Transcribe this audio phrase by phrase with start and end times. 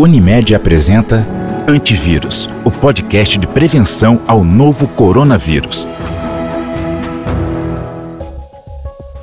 [0.00, 1.26] Unimed apresenta
[1.66, 5.84] Antivírus, o podcast de prevenção ao novo coronavírus.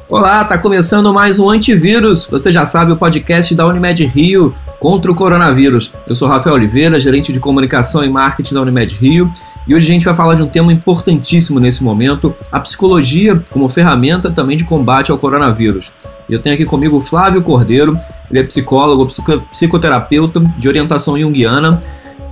[0.09, 2.27] Olá, tá começando mais um Antivírus.
[2.29, 5.93] Você já sabe o podcast da Unimed Rio contra o coronavírus.
[6.09, 9.31] Eu sou Rafael Oliveira, gerente de comunicação e marketing da Unimed Rio,
[9.65, 13.69] e hoje a gente vai falar de um tema importantíssimo nesse momento, a psicologia como
[13.69, 15.93] ferramenta também de combate ao coronavírus.
[16.29, 17.95] Eu tenho aqui comigo o Flávio Cordeiro,
[18.29, 19.07] ele é psicólogo,
[19.51, 21.79] psicoterapeuta de orientação junguiana,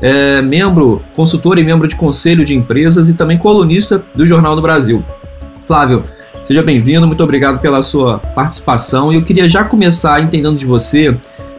[0.01, 4.61] é membro, consultor e membro de conselho de empresas e também colunista do Jornal do
[4.61, 5.03] Brasil.
[5.65, 6.03] Flávio,
[6.43, 11.17] seja bem-vindo, muito obrigado pela sua participação e eu queria já começar entendendo de você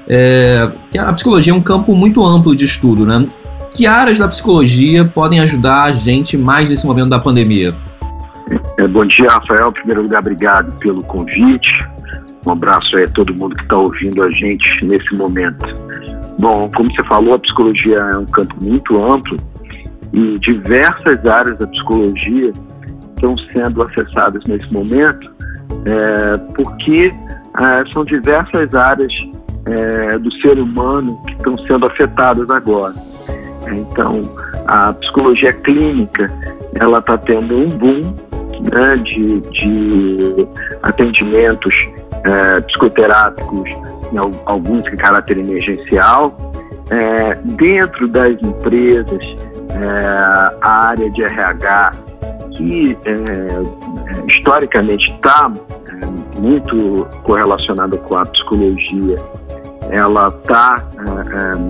[0.09, 3.27] é, que a psicologia é um campo muito amplo de estudo, né?
[3.73, 7.75] Que áreas da psicologia podem ajudar a gente mais nesse momento da pandemia?
[8.79, 9.71] É, bom dia, Rafael.
[9.71, 11.71] Em primeiro lugar, obrigado pelo convite.
[12.47, 15.67] Um abraço aí a todo mundo que está ouvindo a gente nesse momento.
[16.39, 19.37] Bom, como você falou, a psicologia é um campo muito amplo
[20.13, 22.53] e diversas áreas da psicologia
[23.15, 25.33] estão sendo acessadas nesse momento,
[25.87, 27.11] é, porque
[27.63, 29.13] é, são diversas áreas
[29.67, 32.95] é, do ser humano que estão sendo afetadas agora.
[33.73, 34.21] Então,
[34.67, 36.31] a psicologia clínica
[36.79, 38.15] ela está tendo um boom
[38.73, 40.49] né, de, de
[40.83, 41.75] atendimentos
[42.25, 43.71] é, psicoterápicos,
[44.47, 46.37] alguns em caráter emergencial.
[46.91, 49.25] É, dentro das empresas,
[49.71, 51.91] é, a área de RH,
[52.57, 52.97] que
[54.29, 55.51] historicamente está
[56.39, 59.17] muito correlacionada com a psicologia,
[59.91, 60.77] ela está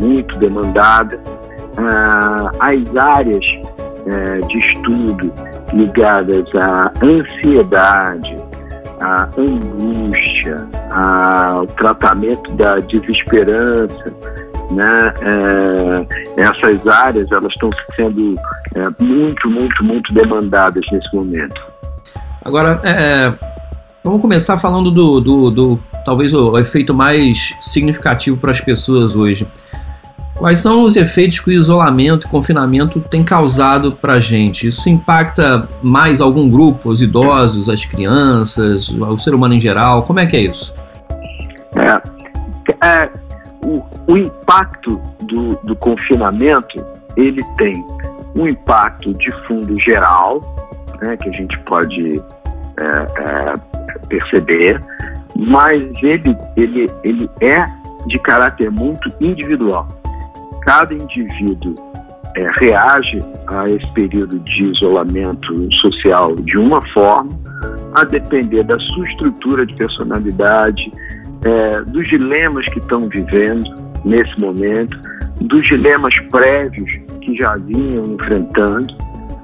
[0.01, 1.19] muito demandada.
[2.61, 3.45] as áreas
[4.49, 5.33] de estudo
[5.73, 8.37] ligadas à ansiedade,
[9.01, 14.15] a angústia, a, o tratamento da desesperança,
[14.71, 15.15] né?
[15.23, 18.35] É, essas áreas elas estão sendo
[18.75, 21.61] é, muito, muito, muito demandadas nesse momento.
[22.45, 23.35] Agora, é,
[24.03, 29.17] vamos começar falando do, do, do talvez o, o efeito mais significativo para as pessoas
[29.17, 29.47] hoje.
[30.37, 34.67] Quais são os efeitos que o isolamento e confinamento tem causado para a gente?
[34.67, 40.03] Isso impacta mais algum grupo, os idosos, as crianças, o ser humano em geral?
[40.03, 40.75] Como é que é isso?
[41.77, 43.11] É, é
[43.65, 46.85] o, o, impacto do, do confinamento
[47.17, 47.85] ele tem
[48.37, 50.43] um impacto de fundo geral,
[51.01, 52.21] né, que a gente pode
[52.77, 53.55] é, é,
[54.09, 54.83] perceber,
[55.37, 57.65] mas ele, ele, ele é
[58.09, 59.87] de caráter muito individual
[60.65, 61.75] cada indivíduo
[62.37, 63.19] é, reage
[63.53, 67.31] a esse período de isolamento social de uma forma,
[67.95, 70.93] a depender da sua estrutura de personalidade,
[71.45, 73.65] é, dos dilemas que estão vivendo
[74.05, 74.99] nesse momento,
[75.41, 78.95] dos dilemas prévios que já vinham enfrentando,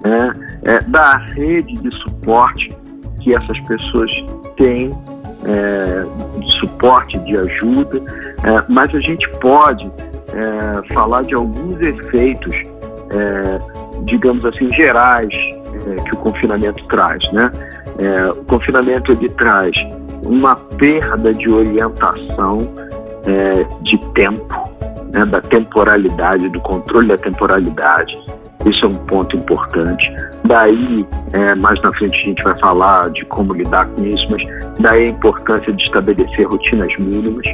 [0.04, 0.32] né,
[0.64, 2.68] é, da rede de suporte
[3.20, 4.10] que essas pessoas
[4.56, 4.90] têm,
[5.44, 7.98] é, de suporte, de ajuda,
[8.44, 9.90] é, mas a gente pode
[10.34, 12.54] é, falar de alguns efeitos,
[13.10, 13.58] é,
[14.04, 17.22] digamos assim, gerais é, que o confinamento traz.
[17.32, 17.50] Né?
[17.98, 19.76] É, o confinamento ele traz
[20.24, 22.58] uma perda de orientação
[23.26, 24.70] é, de tempo,
[25.12, 28.18] né, da temporalidade, do controle da temporalidade.
[28.66, 30.14] Isso é um ponto importante.
[30.44, 34.42] Daí, é, mais na frente a gente vai falar de como lidar com isso, mas
[34.80, 37.46] daí a importância de estabelecer rotinas mínimas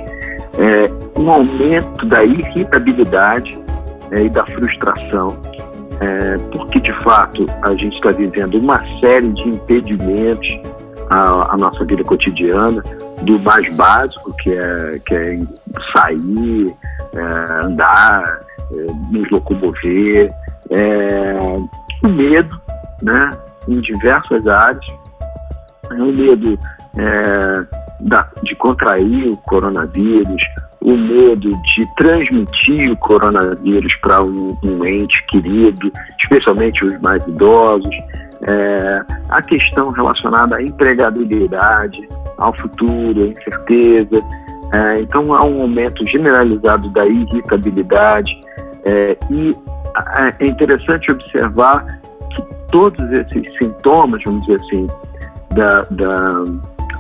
[0.58, 3.58] é, um aumento da irritabilidade
[4.10, 5.36] é, e da frustração,
[6.00, 10.48] é, porque de fato a gente está vivendo uma série de impedimentos
[11.10, 12.82] à, à, nossa vida cotidiana,
[13.22, 15.40] do mais básico, que é, que é
[15.96, 16.74] sair,
[17.14, 18.40] é, andar,
[18.72, 20.30] é, nos locomover,
[20.70, 21.38] é,
[22.04, 22.60] o medo,
[23.02, 23.30] né,
[23.68, 24.86] em diversas áreas,
[25.90, 26.58] o medo
[28.00, 30.42] da, de contrair o coronavírus,
[30.80, 35.90] o medo de transmitir o coronavírus para um, um, ente querido,
[36.22, 37.94] especialmente os mais idosos,
[38.42, 42.06] é, a questão relacionada à empregabilidade,
[42.38, 44.22] ao futuro, à incerteza.
[44.72, 48.30] É, então, há um aumento generalizado da irritabilidade
[48.84, 49.56] é, e
[50.40, 51.84] é interessante observar
[52.30, 54.86] que todos esses sintomas, vamos dizer assim,
[55.54, 56.44] da, da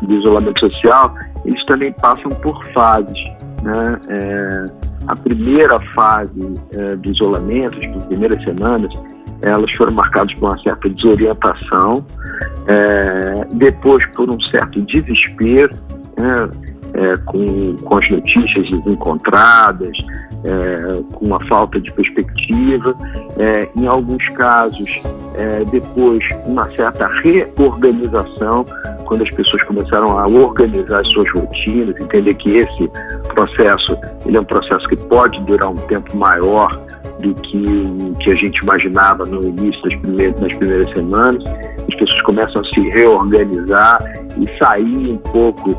[0.02, 1.14] do isolamento social,
[1.44, 3.18] eles também passam por fases.
[3.62, 4.00] Né?
[4.08, 4.70] É,
[5.08, 8.92] a primeira fase é, do isolamento, as primeiras semanas,
[9.42, 12.04] elas foram marcadas por uma certa desorientação,
[12.66, 15.74] é, depois por um certo desespero,
[16.18, 16.50] né?
[16.98, 19.96] É, com, com as notícias desencontradas,
[20.44, 22.96] é, com uma falta de perspectiva,
[23.38, 25.02] é, em alguns casos,
[25.34, 28.64] é, depois, uma certa reorganização,
[29.04, 32.90] quando as pessoas começaram a organizar as suas rotinas, entender que esse
[33.34, 36.70] processo ele é um processo que pode durar um tempo maior
[37.20, 37.64] do que,
[38.22, 41.44] que a gente imaginava no início das primeiras, das primeiras semanas.
[41.88, 43.98] As pessoas começam a se reorganizar
[44.38, 45.70] e sair um pouco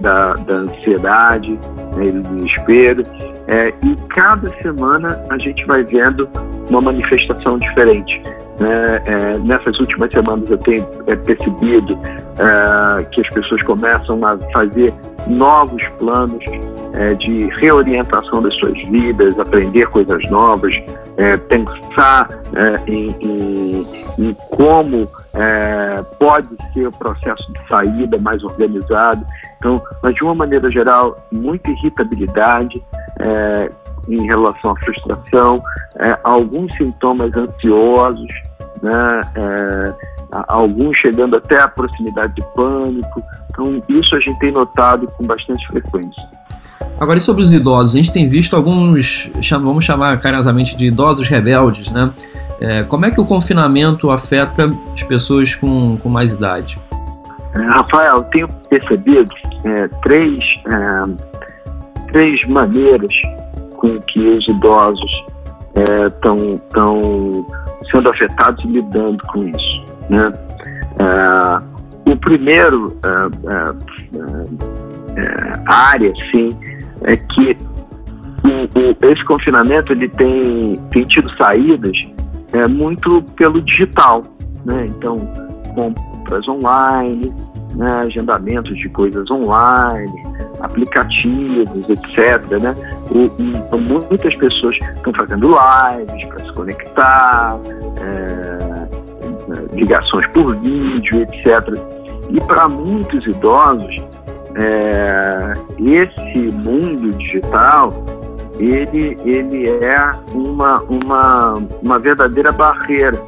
[0.00, 1.58] da, da ansiedade
[1.96, 3.02] né, do desespero.
[3.46, 6.28] É, e cada semana a gente vai vendo
[6.68, 8.20] uma manifestação diferente.
[8.60, 9.02] Né?
[9.06, 11.98] É, nessas últimas semanas eu tenho é, percebido
[12.38, 14.92] é, que as pessoas começam a fazer
[15.28, 16.42] novos planos
[16.94, 20.74] é, de reorientação das suas vidas, aprender coisas novas,
[21.16, 23.86] é, pensar é, em, em,
[24.18, 25.08] em, como
[26.18, 29.24] pode ser o processo de saída mais organizado.
[29.58, 32.82] Então, mas de uma maneira geral, muita irritabilidade,
[34.08, 35.62] em relação à frustração,
[36.00, 38.28] é, alguns sintomas ansiosos,
[38.82, 39.94] né, é,
[40.48, 43.22] alguns chegando até a proximidade de pânico.
[43.50, 46.26] Então, isso a gente tem notado com bastante frequência.
[47.00, 47.94] Agora, e sobre os idosos?
[47.94, 52.12] A gente tem visto alguns, vamos chamar carinhosamente de idosos rebeldes, né?
[52.60, 56.80] É, como é que o confinamento afeta as pessoas com, com mais idade?
[57.54, 59.32] É, Rafael, eu tenho percebido
[59.64, 63.12] é, três, é, três maneiras
[63.76, 65.10] com que os idosos
[66.06, 67.46] estão é, tão
[67.90, 69.84] sendo afetados e lidando com isso.
[70.08, 70.32] Né?
[70.98, 73.10] É, o primeiro é,
[73.52, 76.48] é, é área, sim,
[77.02, 77.56] é que
[78.44, 81.96] o, o, esse confinamento ele tem, tem tido saídas
[82.52, 84.22] é, muito pelo digital,
[84.64, 84.86] né?
[84.88, 85.18] Então,
[85.74, 87.34] compras online,
[87.74, 87.90] né?
[88.04, 90.12] agendamentos de coisas online,
[90.60, 92.42] aplicativos, etc.
[92.60, 92.74] Né?
[93.10, 97.58] O, o, muitas pessoas estão fazendo lives para se conectar,
[98.00, 98.88] é,
[99.74, 101.46] ligações por vídeo, etc.
[102.30, 103.96] E para muitos idosos,
[104.56, 107.90] é, esse mundo digital
[108.58, 113.22] ele, ele é uma, uma, uma verdadeira barreira,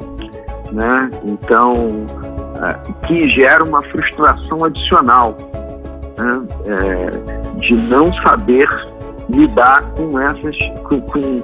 [0.71, 1.09] né?
[1.23, 1.73] Então,
[3.07, 5.35] que gera uma frustração adicional
[6.17, 6.45] né?
[6.67, 8.67] é, de não saber
[9.29, 11.41] lidar com essas, com, com,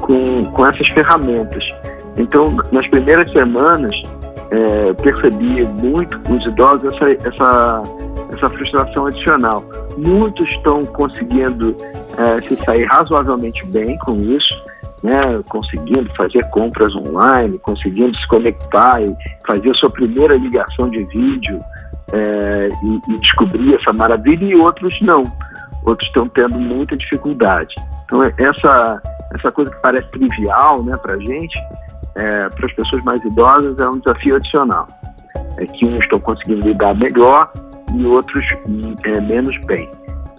[0.00, 1.64] com, com, essas ferramentas.
[2.18, 3.92] Então, nas primeiras semanas,
[4.50, 7.82] é, percebi muito com os idosos essa, essa,
[8.32, 9.64] essa frustração adicional.
[9.96, 11.74] Muitos estão conseguindo
[12.18, 14.69] é, se sair razoavelmente bem com isso,
[15.02, 19.14] né, conseguindo fazer compras online, conseguindo se conectar e
[19.46, 21.60] fazer a sua primeira ligação de vídeo
[22.12, 25.22] é, e, e, descobrir essa maravilha, e outros não.
[25.86, 27.74] Outros estão tendo muita dificuldade.
[28.04, 29.00] Então, essa,
[29.34, 31.58] essa coisa que parece trivial né, para a gente,
[32.16, 34.86] é, para as pessoas mais idosas, é um desafio adicional.
[35.56, 37.50] É que uns estão conseguindo lidar melhor
[37.94, 38.44] e outros
[39.04, 39.88] é, menos bem.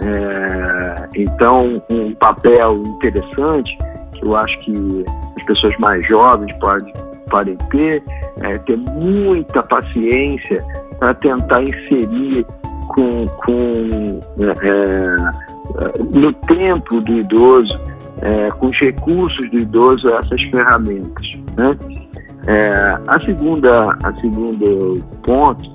[0.03, 3.77] É, então, um papel interessante
[4.21, 5.05] eu acho que
[5.37, 6.93] as pessoas mais jovens podem,
[7.29, 8.03] podem ter
[8.41, 10.63] é ter muita paciência
[10.99, 12.45] para tentar inserir
[12.89, 15.31] com, com é,
[15.79, 17.79] é, no tempo do idoso,
[18.21, 21.31] é, com os recursos do idoso, essas ferramentas.
[21.55, 21.77] Né?
[22.47, 22.73] É,
[23.07, 25.71] a segunda, a segundo ponto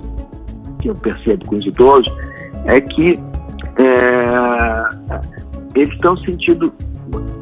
[0.79, 2.13] que eu percebo com os idosos
[2.65, 3.19] é que
[3.77, 5.19] é,
[5.75, 6.73] eles estão sentindo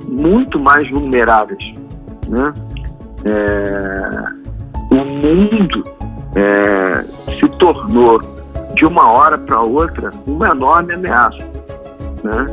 [0.08, 1.64] muito mais vulneráveis,
[2.28, 2.54] né?
[3.26, 4.46] É,
[4.92, 5.84] o mundo
[6.36, 8.20] é, se tornou
[8.76, 11.44] de uma hora para outra uma enorme ameaça.
[12.24, 12.46] Né?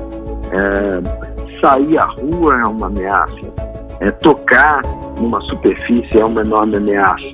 [0.52, 3.35] É, sair à rua é uma ameaça,
[4.00, 4.83] é, tocar
[5.21, 7.28] numa superfície é uma enorme ameaça,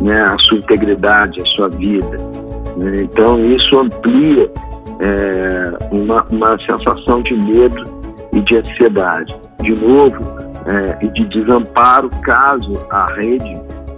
[0.00, 0.20] né?
[0.20, 2.16] a sua integridade, a sua vida.
[2.76, 2.96] Né?
[3.02, 4.50] Então isso amplia
[5.00, 7.93] é, uma, uma sensação de medo
[8.34, 9.36] e de ansiedade.
[9.60, 10.18] De novo,
[10.66, 13.52] é, e de desamparo caso a rede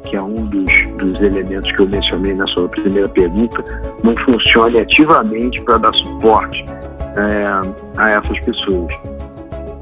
[0.07, 3.65] que é um dos, dos elementos que eu mencionei na sua primeira pergunta,
[4.03, 6.65] não funcione ativamente para dar suporte
[7.17, 8.93] é, a essas pessoas.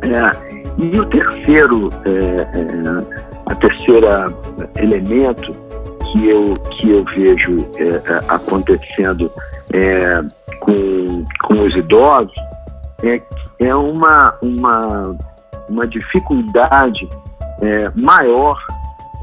[0.03, 4.33] É, e o terceiro, é, é a terceira
[4.81, 5.53] elemento
[6.11, 9.31] que eu, que eu vejo é, acontecendo
[10.61, 12.33] com, com os idosos
[13.03, 13.21] é,
[13.59, 15.17] é uma, uma,
[15.69, 17.09] uma dificuldade
[17.95, 18.59] maior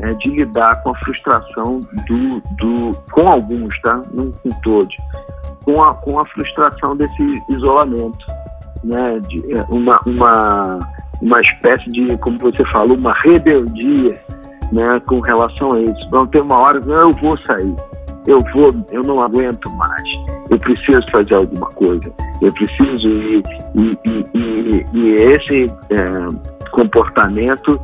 [0.02, 4.02] é, de lidar com a frustração do, do com alguns, tá?
[4.12, 4.96] Não com todos,
[5.64, 8.26] com a, com a frustração desse isolamento,
[8.84, 9.20] né?
[9.28, 10.80] De, é, uma, uma,
[11.22, 14.20] uma espécie de, como você falou, uma rebeldia
[14.72, 16.10] né, com relação a isso.
[16.10, 17.76] Vão ter uma hora, não, eu vou sair,
[18.28, 20.04] eu vou, eu não aguento mais,
[20.50, 22.12] eu preciso fazer alguma coisa,
[22.42, 23.44] eu preciso ir.
[23.76, 27.80] E, e, e, e esse é, comportamento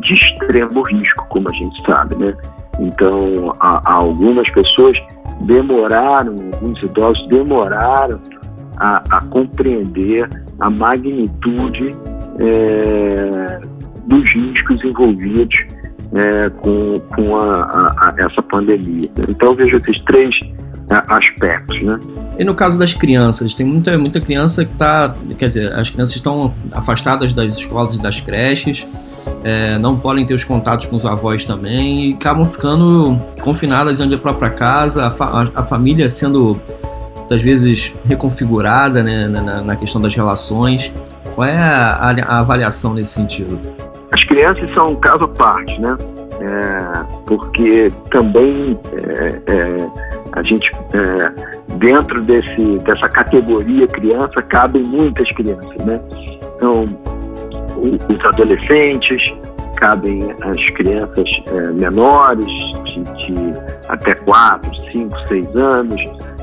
[0.00, 2.34] de extremo risco, como a gente sabe, né?
[2.78, 4.98] Então, algumas pessoas
[5.42, 8.18] demoraram, alguns idosos demoraram
[8.78, 10.28] a, a compreender
[10.60, 11.94] a magnitude
[12.38, 13.60] é,
[14.06, 15.54] dos riscos envolvidos
[16.14, 19.10] é, com, com a, a, essa pandemia.
[19.28, 20.34] Então, eu vejo esses três
[20.90, 21.98] é, aspectos, né?
[22.38, 26.16] E no caso das crianças, tem muita, muita criança que está, quer dizer, as crianças
[26.16, 28.86] estão afastadas das escolas e das creches,
[29.44, 34.16] é, não podem ter os contatos com os avós também e acabam ficando confinadas dentro
[34.16, 36.60] da própria casa, a, fa a família sendo
[37.18, 40.92] muitas vezes reconfigurada né, na, na, questão das relações.
[41.34, 43.58] Qual é a, a, avaliação nesse sentido?
[44.12, 45.96] As crianças são um caso à parte, né?
[46.40, 49.90] É, porque também é, é,
[50.32, 56.00] a gente é, dentro desse, dessa categoria criança cabem muitas crianças, né?
[56.56, 56.86] Então
[57.82, 59.34] os adolescentes,
[59.76, 62.46] cabem as crianças é, menores,
[62.84, 63.50] de, de,
[63.88, 66.00] até 4, 5, 6 anos,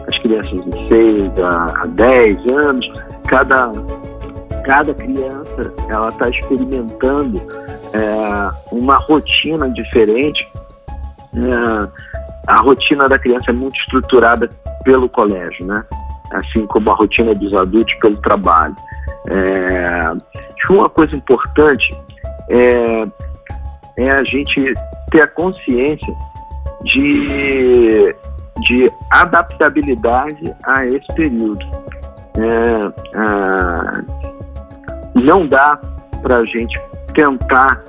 [0.08, 2.92] as crianças de 6 a, a 10 anos.
[3.28, 3.72] Cada,
[4.70, 7.42] cada criança ela está experimentando
[7.92, 10.48] é, uma rotina diferente.
[11.34, 11.90] É,
[12.48, 14.48] a rotina da criança é muito estruturada
[14.84, 15.84] pelo colégio, né?
[16.34, 18.76] assim como a rotina dos adultos pelo trabalho.
[19.28, 20.14] É,
[20.70, 21.90] uma coisa importante
[22.52, 23.08] é,
[23.98, 24.72] é a gente
[25.10, 26.16] ter a consciência
[26.84, 28.16] de,
[28.68, 31.66] de adaptabilidade a esse período.
[32.38, 34.38] É,
[35.20, 35.80] não dá
[36.22, 36.80] para a gente
[37.14, 37.82] tentar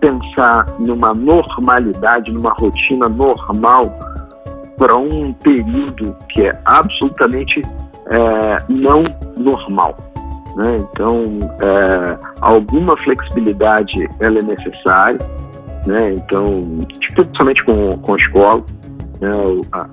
[0.00, 3.84] pensar numa normalidade, numa rotina normal
[4.76, 7.62] para um período que é absolutamente
[8.06, 9.02] é, não
[9.36, 9.96] normal.
[10.56, 10.76] Né?
[10.80, 11.24] Então,
[11.60, 15.18] é, alguma flexibilidade ela é necessária.
[15.86, 16.14] Né?
[16.16, 16.60] Então,
[17.14, 18.64] principalmente com, com a escola,
[19.20, 19.30] né?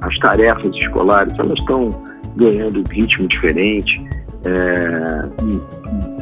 [0.01, 1.89] as tarefas escolares elas estão
[2.35, 4.03] ganhando um ritmo diferente.
[4.45, 5.21] É,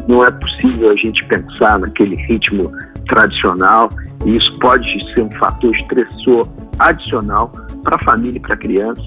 [0.08, 2.72] não é possível a gente pensar naquele ritmo
[3.08, 3.89] tradicional
[4.25, 6.48] e isso pode ser um fator estressor
[6.80, 7.51] adicional
[7.84, 9.01] para a família e para a criança.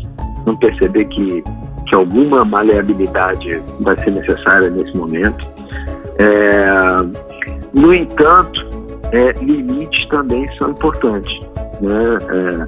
[0.46, 1.42] Não perceber que
[1.86, 5.46] que alguma maleabilidade vai ser necessária nesse momento.
[6.18, 6.66] É,
[7.72, 8.66] no entanto,
[9.12, 11.32] é, limites também são importantes.
[11.80, 12.66] Né?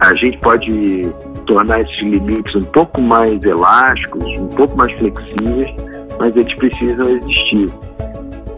[0.00, 1.02] A gente pode
[1.46, 5.74] tornar esses limites um pouco mais elásticos, um pouco mais flexíveis,
[6.18, 7.66] mas eles precisam existir.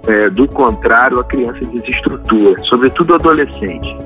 [0.07, 3.97] É, do contrário, a criança desestrutura, sobretudo o adolescente.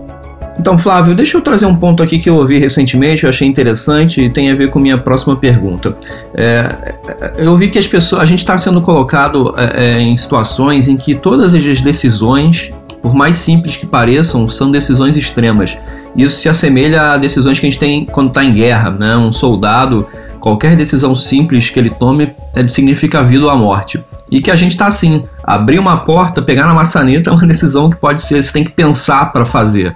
[0.59, 4.23] Então, Flávio, deixa eu trazer um ponto aqui que eu ouvi recentemente, eu achei interessante
[4.23, 5.97] e tem a ver com minha próxima pergunta.
[6.37, 6.95] É,
[7.37, 10.97] eu ouvi que as pessoas, a gente está sendo colocado é, é, em situações em
[10.97, 12.73] que todas as decisões,
[13.03, 15.77] por mais simples que pareçam, são decisões extremas.
[16.17, 19.17] Isso se assemelha a decisões que a gente tem quando está em guerra, né?
[19.17, 20.07] Um soldado,
[20.39, 24.03] qualquer decisão simples que ele tome é, significa a vida ou a morte.
[24.31, 27.91] E que a gente está assim, abrir uma porta, pegar na maçaneta é uma decisão
[27.91, 29.95] que pode ser, você tem que pensar para fazer.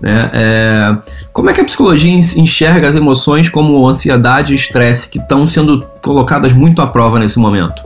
[0.00, 0.30] Né?
[0.32, 0.96] É,
[1.32, 5.86] como é que a psicologia enxerga as emoções como ansiedade e estresse que estão sendo
[6.02, 7.82] colocadas muito à prova nesse momento?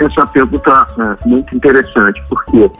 [0.00, 2.70] Essa pergunta é muito interessante, porque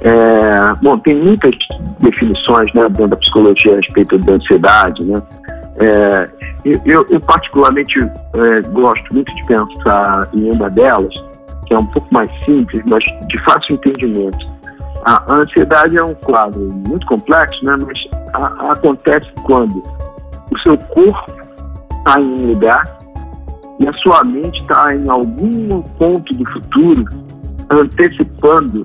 [0.00, 1.54] é, bom, tem muitas
[2.00, 5.04] definições né, dentro da psicologia a respeito da ansiedade.
[5.04, 5.16] Né?
[5.80, 6.28] É,
[6.84, 11.14] eu, eu, particularmente é, gosto muito de pensar em uma delas,
[11.66, 14.58] que é um pouco mais simples, mas de fácil entendimento
[15.04, 17.76] a ansiedade é um quadro muito complexo, né?
[17.86, 17.98] mas
[18.34, 19.82] a, a, acontece quando
[20.50, 21.32] o seu corpo
[21.98, 22.82] está em um lugar
[23.80, 27.04] e a sua mente está em algum ponto do futuro
[27.70, 28.82] antecipando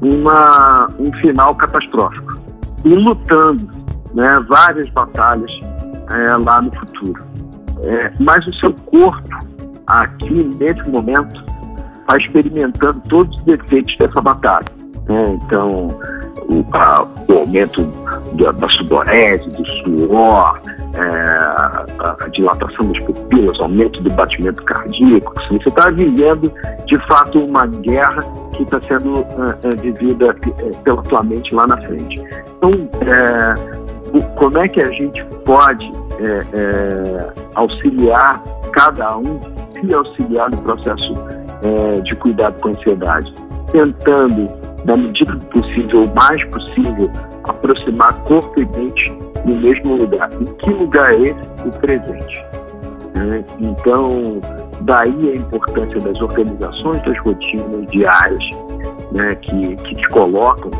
[0.00, 2.40] uma, um final catastrófico
[2.84, 3.68] e lutando
[4.14, 5.50] né, várias batalhas
[6.10, 7.22] é, lá no futuro.
[7.82, 9.28] É, mas o seu corpo,
[9.86, 11.44] aqui nesse momento,
[12.00, 14.66] está experimentando todos os efeitos dessa batalha.
[15.08, 15.38] Né?
[15.44, 15.88] Então,
[16.48, 17.82] o, a, o aumento
[18.34, 20.60] da, da sudorese, do suor,
[20.94, 21.02] é,
[22.00, 25.34] a, dilatação das pupilas, aumento do batimento cardíaco.
[25.50, 26.52] Você está vivendo,
[26.86, 31.66] de fato, uma guerra que está sendo é, é, vivida é, pela tua mente lá
[31.66, 32.20] na frente.
[32.56, 32.70] Então,
[33.02, 33.54] é,
[34.16, 35.90] o, como é que a gente pode
[37.54, 38.42] auxiliar
[38.72, 39.40] cada um,
[39.72, 41.14] se auxiliar no processo
[42.04, 43.32] de cuidado com a ansiedade?
[43.72, 44.44] tentando,
[44.84, 47.10] na medida do possível, o mais possível,
[47.44, 50.28] aproximar corpo e mente no mesmo lugar.
[50.40, 51.66] E que lugar é esse?
[51.66, 52.44] O presente.
[53.14, 53.44] Né?
[53.58, 54.08] Então,
[54.82, 58.44] daí a importância das organizações das rotinas diárias,
[59.12, 60.70] né, que, que te colocam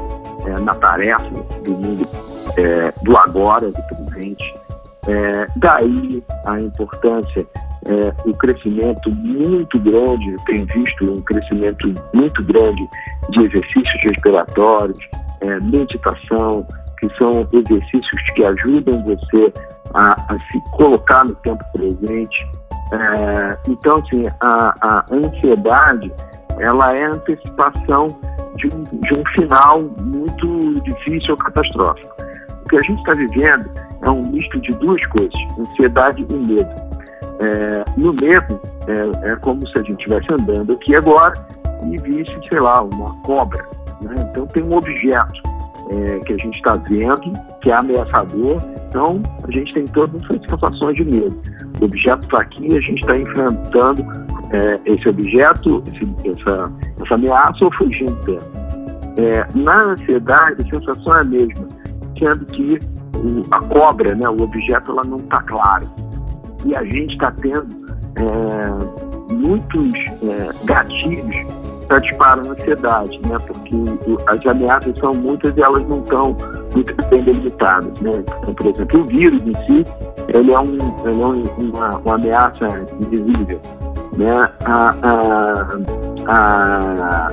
[0.47, 1.29] é, na tarefa
[1.65, 2.09] do mundo
[2.57, 4.55] é, do agora, do presente.
[5.07, 7.47] É, daí a importância,
[7.87, 12.89] é, o crescimento muito grande, tenho visto um crescimento muito grande
[13.31, 14.99] de exercícios respiratórios,
[15.41, 16.67] é, meditação,
[17.01, 19.53] que são exercícios que ajudam você
[19.95, 22.49] a, a se colocar no tempo presente.
[22.93, 26.13] É, então, assim, a, a ansiedade,
[26.59, 28.09] ela é antecipação
[28.57, 32.15] de um, de um final muito difícil ou catastrófico.
[32.65, 33.71] O que a gente está vivendo
[34.03, 36.91] é um misto de duas coisas, ansiedade e medo.
[37.41, 41.33] É, no medo, é, é, como se a gente estivesse andando aqui agora
[41.87, 43.65] e visse, sei lá, uma cobra.
[44.03, 44.15] Né?
[44.31, 45.50] Então tem um objeto
[45.91, 50.41] é, que a gente está vendo, que é ameaçador, então a gente tem todas essas
[50.49, 51.37] sensações de medo.
[51.81, 54.03] O objeto está aqui a gente está enfrentando
[54.53, 58.61] é, esse objeto, esse, essa, essa ameaça ou fugindo dela.
[59.17, 61.69] É, na ansiedade, a sensação é a mesma,
[62.19, 62.79] sendo que
[63.17, 65.87] o, a cobra, né, o objeto, ela não está clara.
[66.65, 67.67] E a gente está tendo
[68.17, 71.60] é, muitos é, gatilhos
[71.91, 73.77] para disparar a ansiedade, né, porque
[74.29, 76.37] as ameaças são muitas e elas não estão
[76.73, 78.01] muito bem delimitadas.
[78.01, 78.13] Né?
[78.39, 79.85] Então, por exemplo, o vírus em si,
[80.29, 82.69] ele é, um, ele é uma, uma ameaça
[83.01, 83.61] invisível
[84.17, 84.27] né,
[84.65, 85.67] a, a,
[86.29, 87.27] a,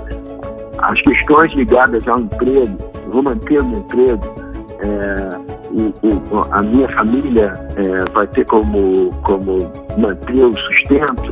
[0.81, 2.77] as questões ligadas ao emprego,
[3.11, 4.21] vou manter o meu emprego,
[4.79, 5.37] é,
[5.71, 9.57] o, o, a minha família é, vai ter como, como
[9.99, 11.31] manter o sustento,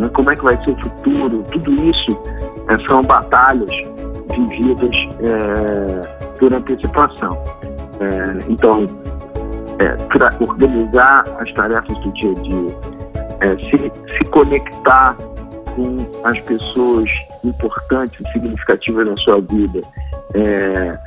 [0.00, 2.18] né, como é que vai ser o futuro, tudo isso
[2.88, 3.70] são batalhas
[4.34, 7.42] vividas é, por antecipação.
[8.00, 8.86] É, então,
[9.78, 12.76] é, organizar as tarefas do dia a dia,
[13.40, 15.16] é, se, se conectar
[15.74, 17.08] com as pessoas
[17.44, 19.80] importantes e significativas na sua vida,
[20.34, 20.98] é,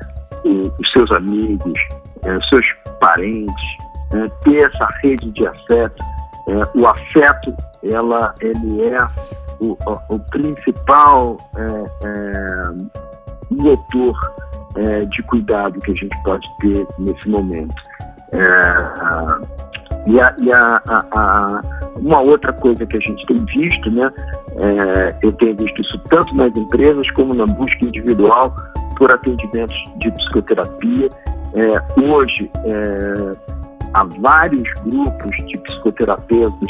[0.45, 1.79] os seus amigos,
[2.23, 2.65] é, os seus
[2.99, 3.65] parentes,
[4.13, 6.03] é, ter essa rede de afeto.
[6.47, 9.05] É, o afeto, ela, ele é
[9.59, 9.77] o,
[10.09, 12.71] o principal é,
[13.51, 14.15] motor
[15.09, 17.75] de cuidado que a gente pode ter nesse momento.
[20.05, 21.61] e a, e a, a,
[21.97, 24.09] uma outra coisa que a gente tem visto, né,
[24.57, 28.53] é, eu tenho visto isso tanto nas empresas como na busca individual
[28.97, 31.09] por atendimentos de psicoterapia.
[31.53, 33.35] É, hoje, é,
[33.93, 36.69] há vários grupos de psicoterapeutas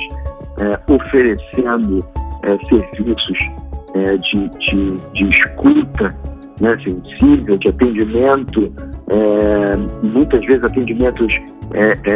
[0.59, 2.05] é, oferecendo
[2.43, 3.37] é, serviços
[3.93, 6.15] é, de, de, de, escuta
[6.61, 8.73] né, sensível, de atendimento,
[10.13, 11.33] muitas vezes atendimentos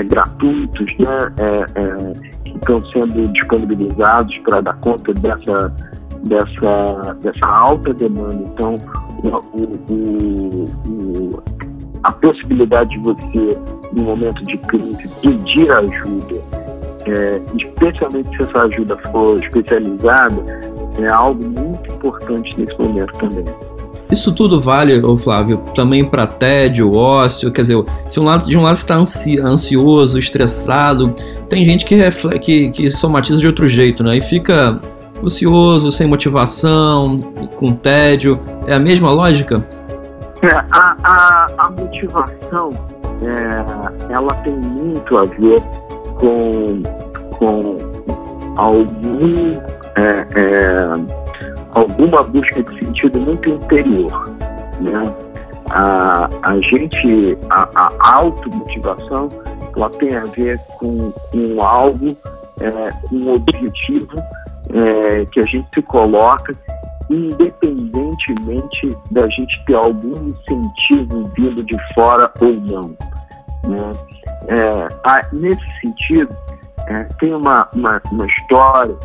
[0.10, 2.14] gratuitos, né,
[2.46, 5.76] estão sendo disponibilizados para dar conta dessa,
[6.24, 8.36] dessa, dessa alta demanda.
[8.36, 8.76] Então,
[9.24, 11.44] o, o, o,
[12.04, 13.58] a possibilidade de você,
[13.94, 16.63] no momento de crise, pedir ajuda,
[17.08, 20.62] é, especialmente se essa ajuda for especializada,
[21.00, 23.46] é algo muito importante nesse momento também.
[24.12, 28.58] Isso tudo vale, ô Flávio, também para tédio, ócio, quer dizer, se um lado, de
[28.58, 31.14] um lado está ansi, ansioso, estressado,
[31.50, 34.18] tem gente que, refle, que, que somatiza de outro jeito, né?
[34.18, 34.80] E fica
[35.24, 37.20] ocioso, sem motivação,
[37.56, 38.40] com tédio.
[38.68, 39.66] É a mesma lógica?
[40.44, 42.70] É, a, a, a motivação,
[43.24, 45.60] é, ela tem muito a ver
[46.24, 46.84] com,
[47.38, 47.78] com
[48.56, 49.50] algum
[49.98, 51.24] é, é
[51.72, 54.30] alguma busca de sentido muito interior.
[54.80, 55.04] Né?
[55.72, 59.30] A, a gente, a, a automotivação,
[59.76, 62.16] ela tem a ver com, com algo,
[62.62, 64.16] é, um objetivo
[64.72, 66.54] é, que a gente se coloca
[67.10, 72.96] independentemente da gente ter algum incentivo vindo de fora ou não.
[73.68, 73.92] Né?
[74.48, 76.36] É, a, nesse sentido,
[76.88, 78.96] é, tem uma, uma, uma história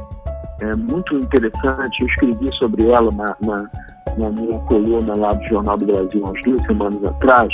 [0.61, 2.01] é, muito interessante.
[2.01, 3.71] Eu escrevi sobre ela na, na,
[4.17, 7.49] na, minha coluna lá do Jornal do Brasil, umas duas semanas atrás,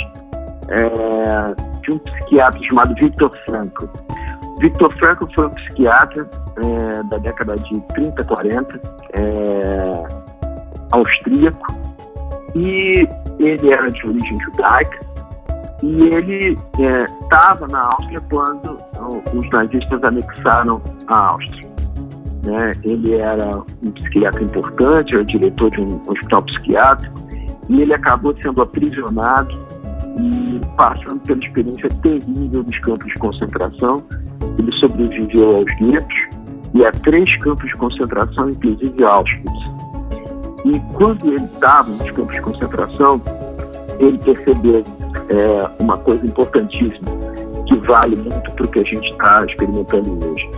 [0.69, 3.85] é, de um psiquiatra chamado Victor Frankl.
[4.59, 8.81] Victor Frankl foi um psiquiatra é, da década de 30, 40,
[9.13, 10.07] é,
[10.91, 11.67] austríaco,
[12.55, 14.99] e ele era de origem judaica,
[15.85, 16.57] e ele
[17.21, 18.77] estava é, na Áustria quando
[19.35, 21.67] os nazistas anexaram a Áustria.
[22.43, 22.71] né?
[22.83, 27.21] ele era um psiquiatra importante, era diretor de um hospital psiquiátrico,
[27.69, 29.55] e ele acabou sendo aprisionado
[30.17, 34.03] e passando pela experiência terrível dos campos de concentração.
[34.57, 36.15] Ele sobreviveu aos guetos
[36.73, 39.75] e a três campos de concentração, inclusive Auschwitz.
[40.65, 43.21] E quando ele estava nos campos de concentração,
[43.99, 44.83] ele percebeu
[45.29, 47.11] é, uma coisa importantíssima,
[47.67, 50.49] que vale muito para o que a gente está experimentando hoje.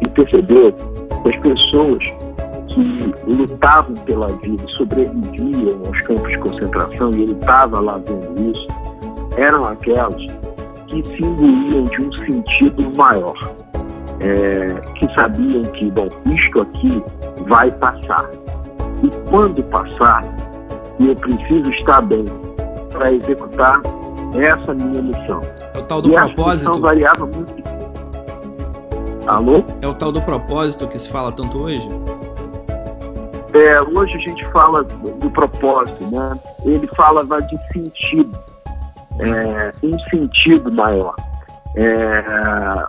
[0.00, 2.04] Ele percebeu que as pessoas
[2.68, 8.52] que lutavam pela vida e sobreviviam aos campos de concentração, e ele estava lá vendo
[8.52, 8.66] isso,
[9.36, 10.14] eram aquelas
[10.86, 13.38] que se imbuíam de um sentido maior,
[14.20, 17.02] é, que sabiam que, bom, isto aqui
[17.46, 18.30] vai passar.
[19.02, 20.22] E quando passar,
[21.00, 22.24] eu preciso estar bem
[22.90, 23.80] para executar
[24.34, 25.40] essa minha missão.
[25.74, 26.72] É o tal do e propósito.
[26.72, 27.54] A variava muito.
[29.26, 29.64] Alô?
[29.82, 31.88] É o tal do propósito que se fala tanto hoje?
[33.54, 36.38] É, hoje a gente fala do propósito, né?
[36.64, 38.38] Ele fala de sentido,
[39.18, 41.14] é, um sentido maior.
[41.74, 42.86] É,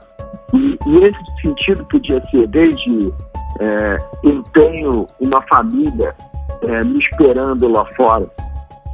[0.53, 3.13] e, e, esse sentido podia ser desde
[3.59, 6.13] é, eu tenho uma família
[6.61, 8.29] é, me esperando lá fora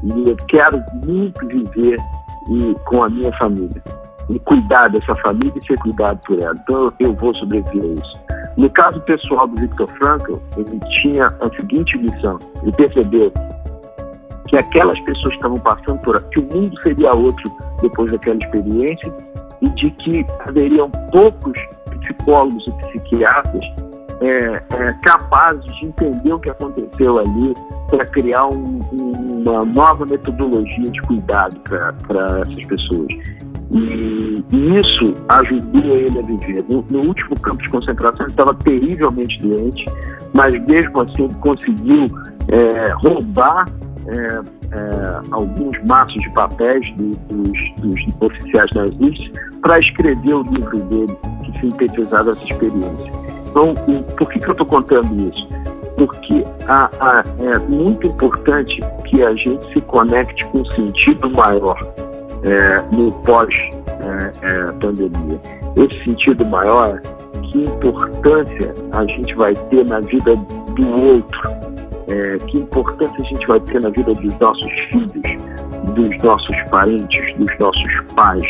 [0.04, 1.98] e eu quero muito viver
[2.50, 3.82] e, com a minha família
[4.30, 6.56] e cuidar dessa família e ser cuidado por ela.
[6.64, 8.24] Então eu vou sobreviver a isso.
[8.58, 13.32] No caso pessoal do Victor Frankl, ele tinha a seguinte missão: ele percebeu
[14.48, 17.52] que aquelas pessoas que estavam passando por que o mundo seria outro
[17.82, 19.14] depois daquela experiência
[19.62, 21.54] e de que haveriam poucos
[22.02, 23.66] psicólogos e psiquiatras
[24.24, 27.54] é, é, capazes de entender o que aconteceu ali
[27.90, 31.60] para criar um, uma nova metodologia de cuidado
[32.08, 33.08] para essas pessoas.
[33.72, 36.64] E, e, isso ajudou ele a viver.
[36.70, 39.86] No, no, último campo de concentração, ele estava terrivelmente doente,
[40.34, 42.06] mas mesmo assim conseguiu
[42.48, 43.66] é, roubar
[44.08, 44.42] é,
[44.76, 49.32] é, alguns maços de papéis do, dos, dos, oficiais nazistas
[49.62, 53.23] para escrever o livro dele, que sintetizava essa experiência.
[53.54, 53.74] Então,
[54.18, 55.48] por que, que eu estou contando isso?
[55.96, 61.78] Porque a, a, é muito importante que a gente se conecte com um sentido maior
[62.44, 65.40] é, no pós-pandemia.
[65.78, 67.00] É, é, Esse sentido maior,
[67.44, 71.52] que importância a gente vai ter na vida do outro,
[72.08, 75.12] é, que importância a gente vai ter na vida dos nossos filhos,
[75.94, 78.44] dos nossos parentes, dos nossos pais,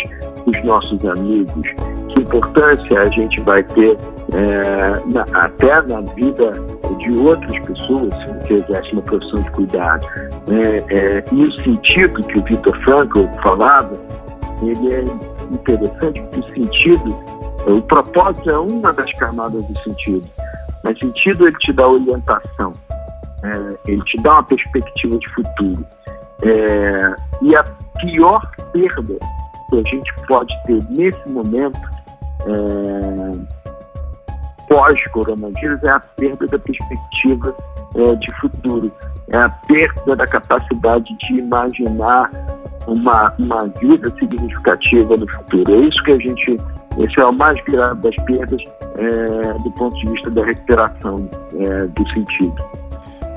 [0.45, 1.67] dos nossos amigos,
[2.10, 3.97] que importância a gente vai ter
[4.34, 6.51] é, na, até na vida
[6.97, 8.13] de outras pessoas
[8.45, 10.08] que exercem uma profissão de cuidado.
[10.49, 13.93] É, é, e o sentido que o Victor Frankl falava,
[14.62, 15.03] ele é
[15.51, 17.15] interessante porque o sentido,
[17.67, 20.27] o propósito é uma das camadas do sentido.
[20.84, 22.73] Mas sentido ele te dá orientação,
[23.43, 25.86] é, ele te dá uma perspectiva de futuro.
[26.43, 27.63] É, e a
[27.99, 29.17] pior perda
[29.73, 31.79] que a gente pode ter nesse momento
[32.45, 33.63] é,
[34.67, 37.55] pós-coronavírus é a perda da perspectiva
[37.95, 38.91] é, de futuro,
[39.29, 42.29] é a perda da capacidade de imaginar
[42.88, 45.73] uma, uma vida significativa no futuro.
[45.73, 46.57] É isso que a gente,
[46.99, 48.62] esse é o mais grave das perdas
[48.97, 52.55] é, do ponto de vista da recuperação é, do sentido.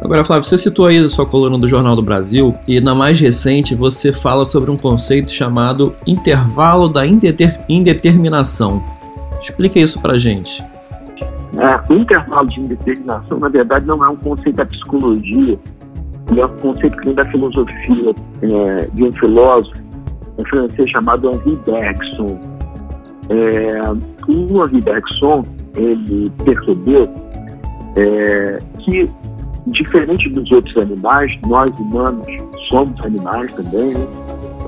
[0.02, 3.18] Agora, Flávio, você citou aí a sua coluna do Jornal do Brasil e na mais
[3.18, 8.82] recente você fala sobre um conceito chamado intervalo da indeter indeterminação.
[9.40, 10.62] Explica isso pra gente.
[11.56, 15.58] É, o intervalo de indeterminação, na verdade, não é um conceito da psicologia,
[16.36, 19.86] é um conceito que vem da filosofia é, de um filósofo
[20.38, 22.38] um francês chamado Henri Bergson.
[23.28, 23.82] É,
[24.28, 25.42] o Henri Bergson,
[25.76, 27.08] ele percebeu
[27.96, 29.10] é, que,
[29.66, 32.26] diferente dos outros animais, nós humanos
[32.68, 34.06] somos animais também, né?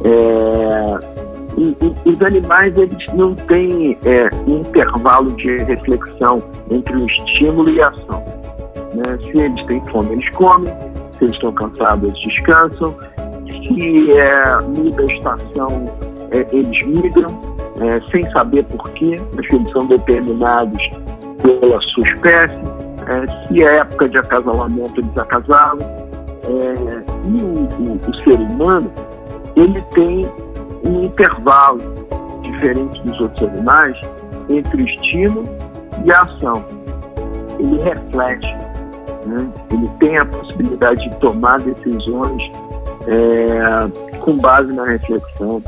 [0.05, 6.39] É, e, e, os animais eles não têm é, intervalo de reflexão
[6.71, 8.25] entre o estímulo e a ação.
[8.95, 9.19] Né?
[9.23, 10.73] Se eles têm fome, eles comem.
[11.13, 12.95] Se eles estão cansados, eles descansam.
[13.49, 15.85] Se é, muda a estação,
[16.31, 17.41] é, eles migram,
[17.81, 20.79] é, sem saber porquê, mas eles são determinados
[21.43, 22.88] pela sua espécie.
[23.09, 25.79] É, se é época de acasalamento, eles acasalam.
[26.45, 28.91] É, e o, o, o ser humano,
[29.57, 30.31] ele tem
[30.87, 31.79] um intervalo
[32.43, 33.99] diferente dos outros animais
[34.49, 35.45] entre o estímulo
[36.05, 36.65] e a ação.
[37.59, 38.47] Ele reflete,
[39.27, 39.51] né?
[39.73, 42.43] ele tem a possibilidade de tomar decisões
[43.07, 45.63] é, com base na reflexão.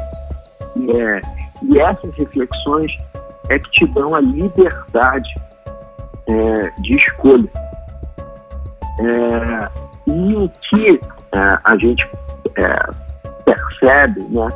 [0.76, 1.20] E, é,
[1.62, 2.92] e essas reflexões
[3.48, 5.28] é que te dão a liberdade
[6.30, 7.48] é, de escolha.
[9.00, 9.68] É,
[10.06, 11.00] e o que
[11.32, 12.06] é, a gente
[12.56, 12.90] é,
[13.44, 14.48] percebe né,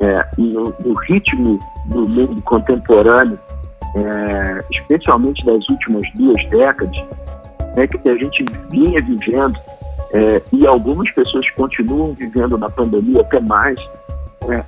[0.00, 3.38] é, no, no, ritmo do mundo contemporâneo,
[3.96, 6.96] é, especialmente das últimas duas décadas,
[7.76, 9.58] é que a gente vinha vivendo,
[10.52, 13.78] e algumas pessoas continuam vivendo na pandemia até mais,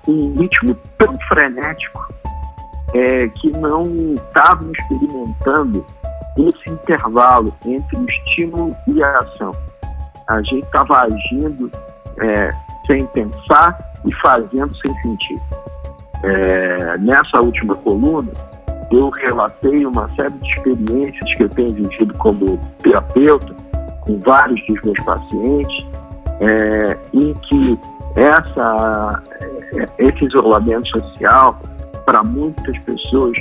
[0.07, 2.15] um ritmo tão frenético
[2.95, 5.85] é, que não estavam experimentando
[6.49, 9.53] esse intervalo entre o estímulo e a ação.
[10.29, 11.71] A gente estava agindo
[12.19, 12.51] é,
[12.87, 15.41] sem pensar e fazendo sem sentir.
[16.23, 18.31] É, nessa última coluna,
[18.91, 23.55] eu relatei uma série de experiências que eu tenho vivido como terapeuta
[24.01, 25.87] com vários dos meus pacientes,
[26.41, 27.79] é, em que
[28.17, 29.23] essa,
[29.77, 31.59] é, esse isolamento social,
[32.05, 33.37] para muitas pessoas,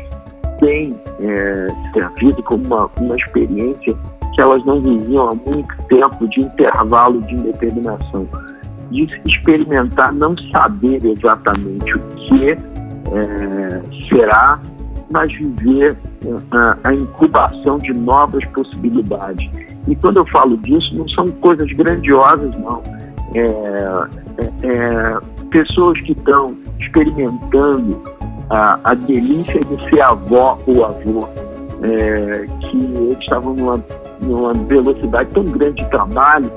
[0.59, 3.95] tem é, servido como uma, uma experiência
[4.33, 8.27] que elas não viviam há muito tempo de intervalo de indeterminação,
[8.91, 12.57] de experimentar não saber exatamente o que é,
[14.07, 14.59] será,
[15.09, 15.97] mas viver
[16.51, 19.49] a, a, incubação de novas possibilidades.
[19.87, 22.81] E quando eu falo disso, não são coisas grandiosas, não.
[23.33, 25.19] É, é, é
[25.49, 28.18] pessoas que estão experimentando
[28.49, 31.27] a, a delícia de ser avó ou avô,
[31.81, 33.83] é, que estavam numa,
[34.21, 36.51] numa velocidade tão grande de trabalho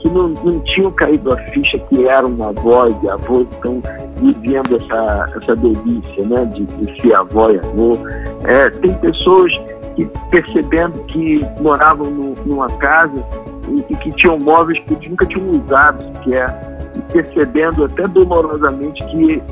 [0.00, 3.82] que não, não tinham caído a ficha que eram avós e avós estão
[4.16, 7.98] vivendo essa, essa delícia né, de, de ser avó e avô.
[8.44, 9.52] É, tem pessoas
[9.96, 13.24] que percebendo que moravam no, numa casa
[13.68, 19.42] e, e, que tinham móveis que nunca tinham usado sequer, e percebendo até dolorosamente que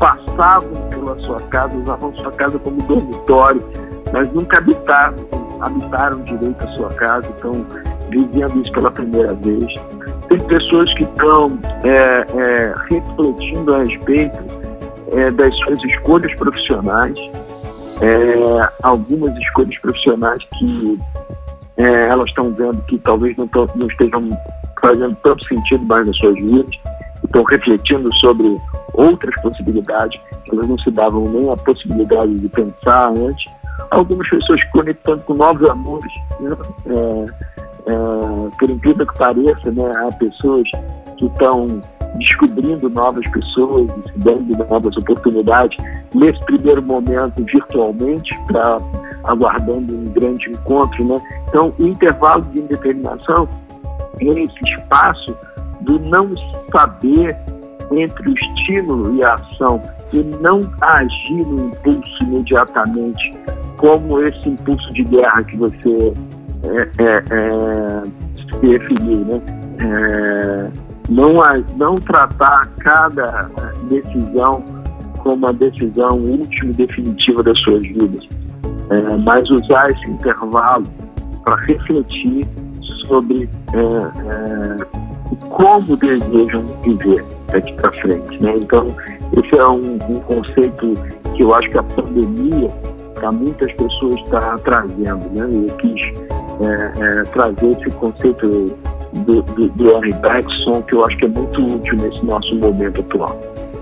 [0.00, 3.62] passavam pela sua casa, usavam sua casa como dormitório,
[4.12, 5.14] mas nunca habitaram,
[5.60, 7.52] habitaram direito a sua casa, estão
[8.08, 9.66] vivendo isso pela primeira vez.
[10.28, 11.48] Tem pessoas que estão
[11.84, 14.38] é, é, refletindo a respeito
[15.12, 17.18] é, das suas escolhas profissionais,
[18.00, 20.98] é, algumas escolhas profissionais que
[21.76, 24.30] é, elas estão vendo que talvez não, não estejam
[24.80, 26.70] fazendo tanto sentido mais nas suas vidas,
[27.22, 28.56] estão refletindo sobre
[28.94, 33.44] outras possibilidades, elas não se davam nem a possibilidade de pensar antes.
[33.90, 36.56] Algumas pessoas conectando com novos amores, né?
[36.86, 37.24] é,
[37.92, 39.92] é, por incrível que pareça, né?
[39.96, 40.68] há pessoas
[41.16, 41.66] que estão
[42.16, 45.76] descobrindo novas pessoas se dando novas oportunidades
[46.14, 48.78] nesse primeiro momento virtualmente para
[49.24, 51.16] aguardando um grande encontro, né?
[51.48, 53.48] Então, o intervalo de indeterminação
[54.20, 55.36] é esse espaço
[55.82, 56.34] do não
[56.72, 57.36] saber
[57.92, 63.34] entre o estímulo e a ação e não agir no impulso imediatamente,
[63.76, 66.12] como esse impulso de guerra que você
[66.64, 68.02] é, é, é,
[68.50, 69.40] se referiu, né?
[69.82, 70.70] É,
[71.08, 71.34] não,
[71.76, 73.50] não tratar cada
[73.88, 74.62] decisão
[75.18, 78.26] como a decisão última e definitiva das suas vidas,
[78.90, 80.84] é, mas usar esse intervalo
[81.44, 82.46] para refletir
[83.06, 84.84] sobre é,
[85.48, 88.42] como desejam viver daqui para frente.
[88.42, 88.50] Né?
[88.56, 88.86] Então,
[89.38, 90.94] esse é um, um, conceito
[91.34, 92.68] que eu acho que a pandemia,
[93.14, 95.30] para muitas pessoas, está trazendo.
[95.34, 95.48] Né?
[95.68, 96.02] Eu quis
[96.60, 98.48] é, é, trazer esse conceito
[99.12, 103.00] do, do, do Henry Bergson, que eu acho que é muito útil nesse nosso momento
[103.00, 103.38] atual.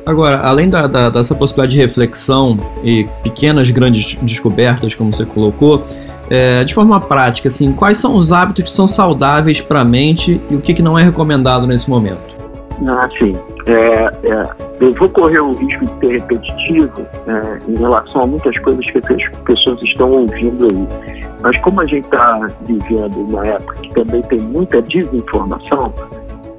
[0.06, 5.84] Agora, além da, da, dessa possibilidade de reflexão e pequenas grandes descobertas, como você colocou,
[6.30, 10.40] é, de forma prática, assim, quais são os hábitos que são saudáveis para a mente
[10.50, 12.37] e o que, que não é recomendado nesse momento?
[12.86, 13.32] Ah, sim.
[13.66, 14.42] É, é,
[14.80, 18.98] eu vou correr o risco de ser repetitivo é, em relação a muitas coisas que
[18.98, 20.88] as pessoas estão ouvindo aí.
[21.42, 25.92] Mas como a gente está vivendo uma época que também tem muita desinformação,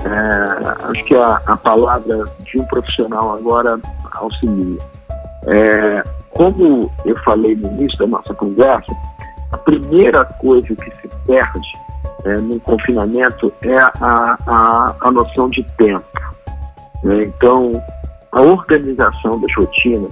[0.05, 3.79] é, acho que a, a, palavra de um profissional agora
[4.13, 4.77] auxilia.
[5.47, 8.95] É, como eu falei no início da nossa conversa,
[9.51, 11.88] a primeira coisa que se perde
[12.25, 16.05] é, no confinamento é a, a, a noção de tempo.
[17.03, 17.23] Né?
[17.23, 17.71] Então,
[18.31, 20.11] a organização das rotinas,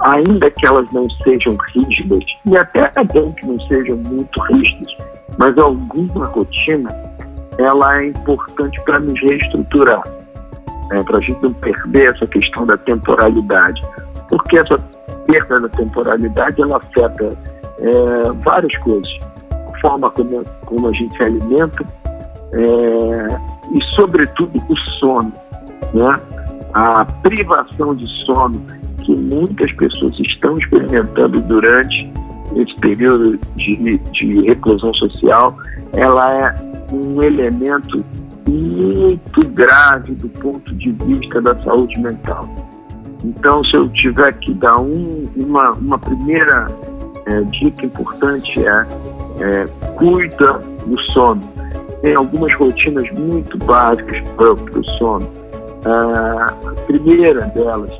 [0.00, 4.96] ainda que elas não sejam rígidas, e até é bom que não sejam muito rígidas,
[5.38, 6.90] mas alguma rotina,
[7.58, 10.02] ela é importante para nos reestruturar,
[10.90, 11.02] né?
[11.04, 13.82] para a gente não perder essa questão da temporalidade,
[14.28, 14.76] porque essa
[15.26, 17.36] perda da temporalidade ela afeta
[17.78, 19.33] é, várias coisas.
[19.84, 21.84] Forma como, como a gente se alimenta
[22.52, 23.28] é,
[23.70, 25.30] e, sobretudo, o sono.
[25.92, 26.20] Né?
[26.72, 28.58] A privação de sono
[29.02, 32.10] que muitas pessoas estão experimentando durante
[32.52, 35.54] nesse período de, de reclusão social,
[35.92, 36.54] ela é
[36.90, 38.02] um elemento
[38.48, 42.48] muito grave do ponto de vista da saúde mental.
[43.22, 46.66] Então, se eu tiver que dar um, uma, uma primeira
[47.26, 48.86] é, dica importante é,
[49.40, 49.66] é
[49.96, 51.42] cuida do sono.
[52.02, 55.28] Tem algumas rotinas muito básicas para o sono.
[55.86, 57.90] Ah, a primeira delas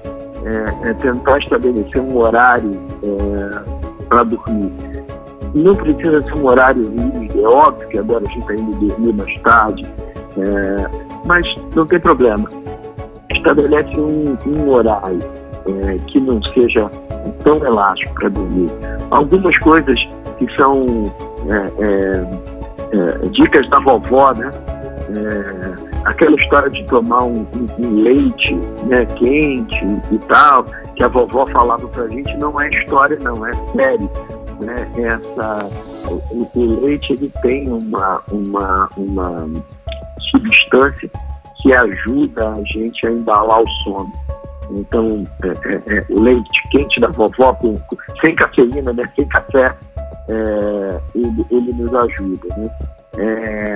[0.44, 2.70] é, é, tentar estabelecer um horário
[3.03, 4.73] é, para dormir.
[5.55, 9.12] Não precisa ser um horário rígido, é óbvio que agora a gente está indo dormir
[9.14, 9.83] mais tarde,
[10.37, 12.49] é, mas não tem problema.
[13.33, 15.18] Estabelece um, um horário
[15.66, 16.90] é, que não seja
[17.42, 18.70] tão elástico para dormir.
[19.11, 19.97] Algumas coisas
[20.38, 20.85] que são
[21.49, 24.51] é, é, é dicas da vovó, né?
[25.16, 28.55] É, aquela história de tomar um, um, um, leite
[28.87, 30.64] né, quente e tal,
[30.97, 34.11] que a vovó falava pra gente, não é história, não, é sério.
[34.61, 34.90] Né?
[34.97, 35.68] Essa,
[36.09, 39.51] o, o leite ele tem uma, uma, uma
[40.31, 41.11] substância
[41.61, 44.12] que ajuda a gente a embalar o sono.
[44.70, 47.75] Então, é, é, é, o leite quente da vovó, com,
[48.20, 49.75] sem cafeína, né, sem café,
[50.28, 52.48] é, ele, ele, nos ajuda.
[52.56, 52.70] Né?
[53.16, 53.74] É,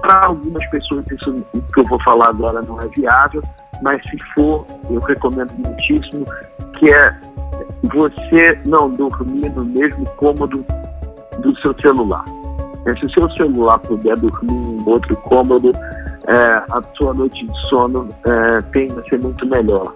[0.00, 1.34] Para algumas pessoas, isso
[1.72, 3.42] que eu vou falar agora não é viável,
[3.82, 6.24] mas se for, eu recomendo muitíssimo,
[6.78, 7.16] que é
[7.92, 10.64] você não dormir no mesmo cômodo
[11.38, 12.24] do seu celular.
[12.98, 15.72] Se o seu celular puder dormir em outro cômodo,
[16.26, 19.94] é, a sua noite de sono é, tende a ser muito melhor.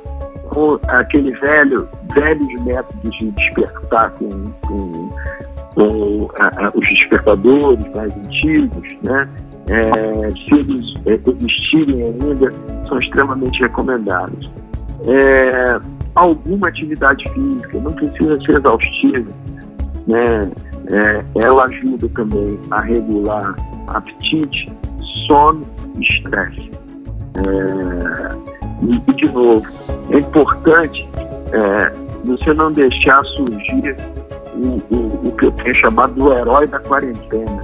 [0.55, 4.31] Ou aquele velho, velhos métodos de despertar com,
[4.67, 5.11] com,
[5.75, 9.29] com a, a, os despertadores mais antigos, né?
[9.69, 12.51] É, se eles é, existirem ainda,
[12.87, 14.51] são extremamente recomendados.
[15.07, 15.81] É,
[16.15, 19.31] alguma atividade física, não precisa ser exaustiva,
[20.07, 20.51] né?
[20.87, 23.55] É, ela ajuda também a regular
[23.89, 24.71] apetite,
[25.27, 25.63] sono
[25.99, 26.71] e estresse.
[27.37, 29.67] É, e, de novo,
[30.11, 31.09] é importante
[31.53, 31.91] é,
[32.25, 33.97] você não deixar surgir
[34.55, 37.61] o, o, o, que eu tenho chamado do herói da quarentena.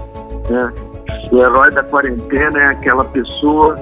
[0.48, 0.72] Né?
[1.33, 3.74] O herói da quarentena é aquela pessoa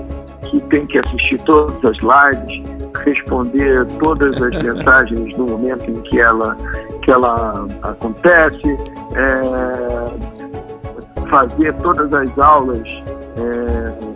[0.43, 2.63] que tem que assistir todas as lives,
[3.05, 6.57] responder todas as mensagens no momento em que ela,
[7.03, 8.77] que ela acontece,
[9.15, 10.49] é,
[11.29, 12.89] fazer todas as aulas
[13.37, 14.09] é,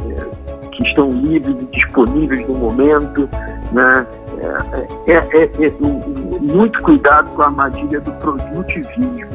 [0.72, 3.28] que estão livres e disponíveis no momento.
[3.72, 4.06] Né?
[4.42, 9.30] É, é, é, é muito cuidado com a armadilha do produtivismo.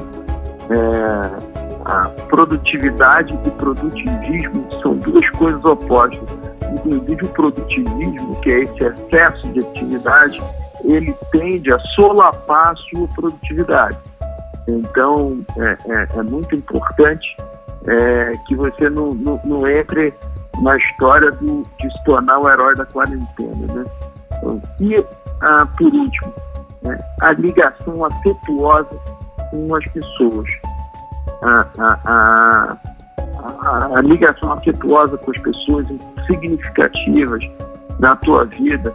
[0.69, 6.29] É, a produtividade e produtivismo são duas coisas opostas.
[6.73, 10.41] Inclusive o produtivismo, que é esse excesso de atividade,
[10.83, 13.97] ele tende a solapar a sua produtividade.
[14.67, 17.37] Então, é, é, muito importante
[18.45, 20.13] que você não, não, não, entre
[20.61, 23.73] na história do, de se tornar o herói da quarentena.
[23.73, 23.85] Né?
[24.79, 25.05] E,
[25.41, 26.33] ah, por último,
[26.83, 28.99] né, a ligação afetuosa
[29.51, 30.49] com as pessoas.
[31.41, 32.77] A, a,
[33.49, 35.87] a, a, ligação afetuosa com as pessoas
[36.25, 37.43] significativas
[37.99, 38.93] na tua vida,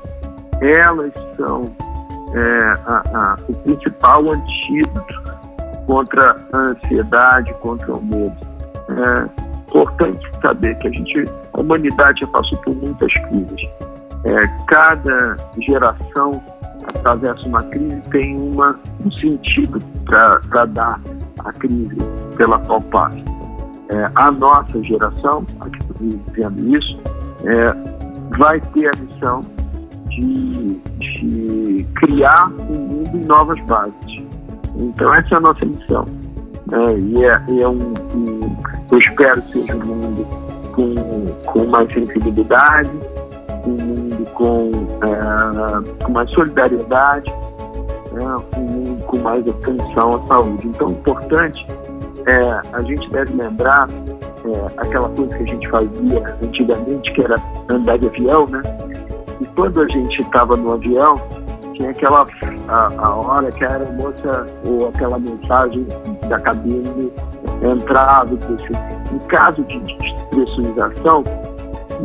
[0.61, 1.73] elas são
[2.35, 5.23] é, o principal antídoto
[5.87, 8.37] contra a ansiedade, contra o medo.
[8.89, 13.69] É importante saber que a gente, a humanidade já passou por muitas crises.
[14.25, 16.43] É, cada geração
[16.95, 21.01] atravessa uma crise tem uma, um sentido para dar
[21.45, 21.97] a crise
[22.37, 23.17] pela qual passa.
[23.93, 27.01] É, a nossa geração, a que está vivendo isso,
[27.45, 29.45] é, vai ter a missão
[30.09, 34.23] de, de criar um mundo em novas bases.
[34.77, 36.05] Então, essa é a nossa missão.
[36.73, 38.57] É, e é, é um, um,
[38.91, 40.27] eu espero que seja um mundo
[40.73, 40.95] com,
[41.45, 42.91] com mais sensibilidade,
[43.67, 44.71] um com,
[45.07, 50.69] é, mais solidariedade, é, um mundo com mais atenção à saúde.
[50.69, 51.67] Então, o importante
[52.27, 57.37] é a gente deve lembrar é, aquela coisa que a gente fazia antigamente, que era
[57.69, 58.63] andar de avião, né?
[59.41, 61.15] E quando a gente estava no avião,
[61.75, 62.27] tinha aquela
[62.69, 65.87] a, a hora que a aeromoça ou aquela mensagem
[66.29, 67.13] da cabine
[67.63, 71.25] entrava e Em caso de despressurização,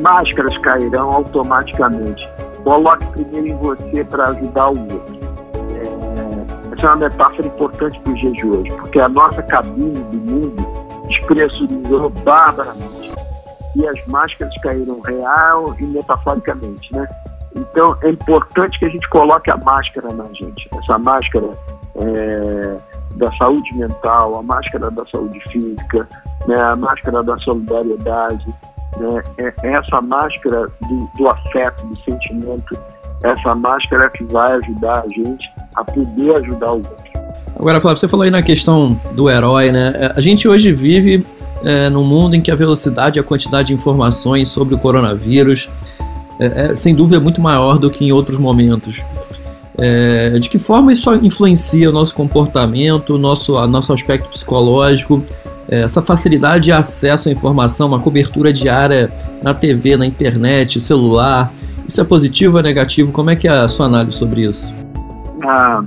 [0.02, 2.30] máscaras cairão automaticamente.
[2.64, 5.18] Coloque primeiro em você para ajudar o outro.
[5.76, 9.94] É, essa é uma metáfora importante para os dias de hoje, porque a nossa cabine
[9.94, 13.12] do mundo despressurizou barbaramente.
[13.76, 17.08] E as máscaras caíram real e metaforicamente, né?
[17.56, 20.70] Então é importante que a gente coloque a máscara na gente.
[20.82, 21.50] Essa máscara
[21.96, 22.78] é,
[23.16, 26.08] da saúde mental, a máscara da saúde física,
[26.48, 28.46] né, a máscara da solidariedade,
[29.38, 32.78] é, é essa máscara do, do afeto, do sentimento,
[33.24, 37.08] essa máscara é que vai ajudar a gente a poder ajudar o outro.
[37.60, 39.94] Agora, Flávio, você falou aí na questão do herói, né?
[39.96, 41.26] É, a gente hoje vive
[41.64, 45.68] é, num mundo em que a velocidade e a quantidade de informações sobre o coronavírus
[46.40, 49.04] é, é sem dúvida muito maior do que em outros momentos.
[49.80, 56.02] É, de que forma isso influencia o nosso comportamento, nosso, nosso aspecto psicológico, é, essa
[56.02, 59.12] facilidade de acesso à informação, uma cobertura diária
[59.44, 61.52] na TV, na internet, celular,
[61.88, 63.12] isso é positivo ou é negativo?
[63.12, 64.66] Como é que é a sua análise sobre isso?
[65.44, 65.84] Ah,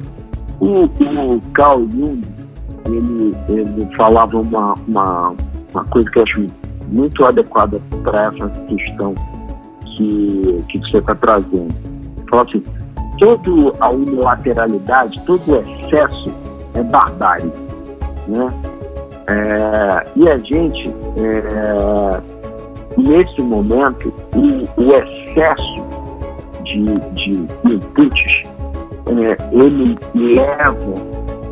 [0.58, 2.20] o, o Carl Jung,
[2.86, 5.34] ele, ele falava uma, uma,
[5.72, 6.46] uma coisa que eu acho
[6.88, 9.14] muito adequada para essa questão
[9.96, 11.74] que, que você está trazendo.
[12.30, 12.62] Fala assim,
[13.18, 16.32] toda a unilateralidade, todo o excesso
[16.74, 17.52] é barbárie.
[18.28, 18.48] Né?
[19.26, 22.20] É, e a gente, é,
[22.96, 25.86] nesse momento, o, o, excesso
[26.64, 28.42] de, de inputs,
[29.06, 30.94] é, ele leva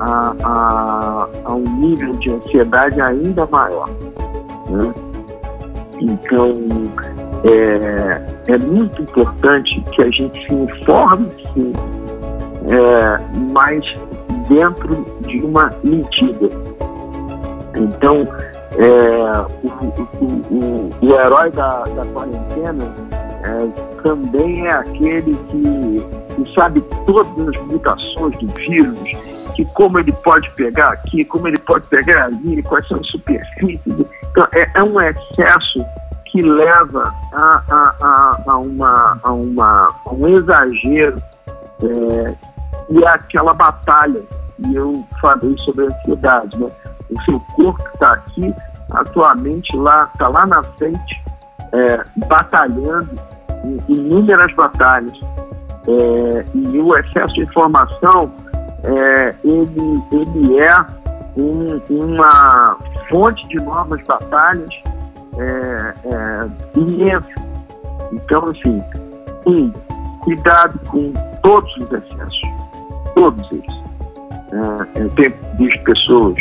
[0.00, 3.88] a, a, a, um nível de ansiedade ainda maior.
[4.70, 4.94] Né?
[6.00, 6.54] Então,
[7.44, 11.72] é, é muito importante que a gente se informe, sim,
[12.70, 13.16] é,
[13.52, 13.84] mas
[14.48, 16.48] dentro de uma medida.
[17.78, 18.22] Então,
[18.76, 22.84] é, o, o, o, o, herói da, da quarentena
[23.44, 28.98] é, também é aquele que, que sabe todas as mutações do vírus,
[29.54, 33.80] que como ele pode pegar aqui, como ele pode pegar ali, quais são as superfícies.
[33.86, 35.84] Então, é, é um excesso
[36.26, 41.16] que leva a, a, a, a uma, a, uma, a um exagero
[41.82, 42.34] é,
[42.90, 44.22] e é aquela batalha.
[44.58, 46.70] E eu falei sobre a ansiedade, né?
[47.10, 48.54] O seu corpo está aqui,
[48.90, 51.22] a tua mente lá, está lá na frente,
[51.72, 53.10] é, batalhando
[53.88, 55.18] inúmeras batalhas.
[55.86, 58.32] É, e o excesso de informação,
[58.84, 60.86] é, ele, ele é
[61.36, 62.76] um, uma
[63.08, 64.70] fonte de novas batalhas
[65.38, 67.28] é, é, imenso.
[68.12, 68.82] Então, assim,
[69.46, 69.70] um,
[70.20, 72.42] cuidado com todos os excessos,
[73.14, 73.78] todos eles.
[74.52, 76.38] É, eu tenho visto pessoas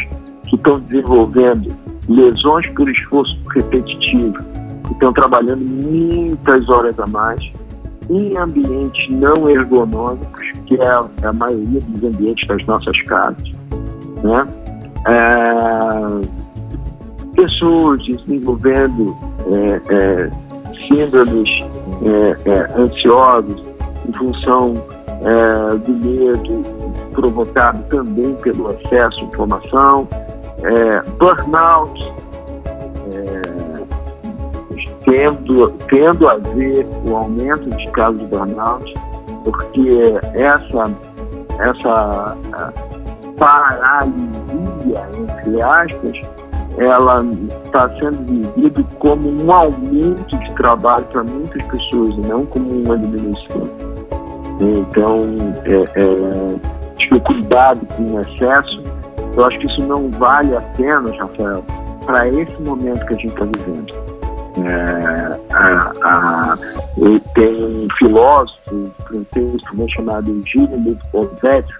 [0.47, 1.75] que estão desenvolvendo
[2.09, 4.37] lesões por esforço repetitivo,
[4.85, 7.41] que estão trabalhando muitas horas a mais
[8.09, 10.89] em ambientes não ergonômicos, que é
[11.23, 13.51] a maioria dos ambientes das nossas casas.
[14.23, 14.47] Né?
[15.07, 16.47] É,
[17.35, 19.15] pessoas desenvolvendo
[19.51, 20.31] é, é,
[20.87, 21.49] síndromes
[22.03, 23.61] é, é ansiosas
[24.07, 24.73] em função
[25.23, 26.63] é, do medo
[27.13, 30.07] provocado também pelo excesso de informação,
[30.63, 32.13] é, burnout,
[35.07, 38.93] tendo, tendo a ver o aumento de casos de burnout,
[39.43, 40.83] porque essa,
[41.59, 42.37] essa
[43.37, 46.37] paralisia, entre aspas,
[46.77, 47.23] ela
[47.63, 52.97] está sendo vivida como um aumento de trabalho para muitas pessoas e não como uma
[52.97, 53.63] diminuição.
[54.59, 55.19] Então,
[55.65, 58.83] é, é, acho que o cuidado com o excesso,
[59.37, 61.63] eu acho que isso não vale a pena, Rafael,
[62.05, 64.17] para esse momento que a gente está vivendo.
[64.57, 66.57] É, a, a,
[67.35, 71.71] tem um filósofo francês também chamado Gilles Leibovitz,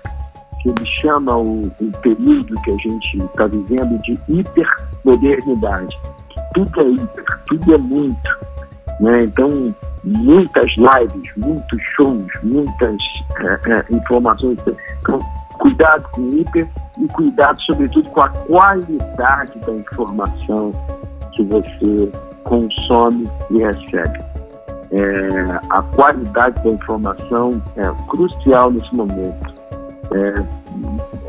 [0.62, 6.00] que ele chama o, o período que a gente está vivendo de hipermodernidade.
[6.54, 8.38] Tudo é hiper, tudo é muito.
[9.00, 9.24] Né?
[9.24, 12.98] Então, muitas lives, muitos shows, muitas
[13.40, 14.60] é, é, informações.
[15.02, 15.20] Então,
[15.58, 20.74] cuidado com o hiper e cuidado, sobretudo, com a qualidade da informação
[21.34, 22.12] que você
[22.44, 24.26] consome e recebe.
[24.92, 29.54] É, a qualidade da informação é crucial nesse momento.
[30.12, 30.34] É,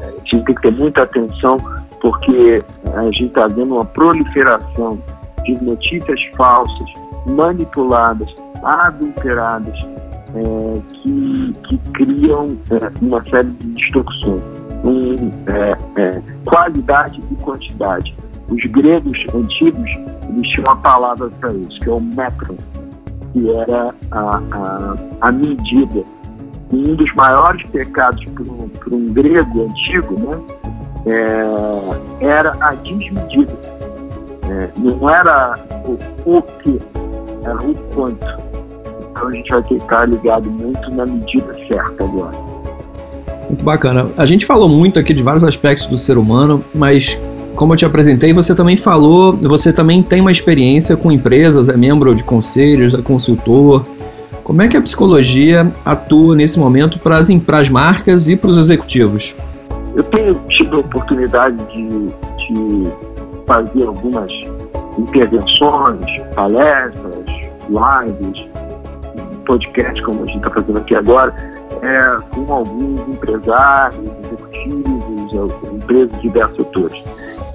[0.05, 1.57] a gente tem que ter muita atenção
[2.01, 2.63] porque
[2.95, 4.99] a gente está vendo uma proliferação
[5.45, 6.89] de notícias falsas,
[7.27, 9.79] manipuladas, adulteradas,
[10.35, 14.43] é, que, que, criam é, uma série de distorções.
[14.85, 15.15] Um,
[15.47, 18.15] é, é, qualidade e quantidade.
[18.49, 19.91] Os gregos antigos
[20.29, 22.57] eles tinham uma palavra para isso, que é o metro,
[23.33, 26.05] que era a, a, a medida
[26.71, 30.39] um dos maiores pecados para um, grego antigo né,
[31.07, 33.59] é, era a desmedida.
[34.77, 36.79] Não era o, o que,
[37.43, 38.48] era o quanto.
[39.19, 42.39] Então a gente vai ter que estar ligado muito na medida certa agora.
[43.49, 44.07] Muito bacana.
[44.17, 47.19] A gente falou muito aqui de vários aspectos do ser humano, mas
[47.57, 51.77] como eu te apresentei, você também falou, você também tem uma experiência com empresas, é
[51.77, 53.85] membro de conselhos, é consultor.
[54.45, 58.51] Como é que a psicologia atua nesse momento para as, para as marcas e para
[58.51, 59.35] os executivos?
[59.97, 62.91] Eu tenho tido a oportunidade de, de
[63.47, 64.31] fazer algumas
[64.97, 66.05] intervenções,
[66.35, 67.25] palestras,
[67.69, 68.49] lives,
[69.49, 71.35] podcast, como a gente está fazendo aqui agora,
[71.83, 77.05] é, com alguns empresários, executivos, empresas de diversos setores.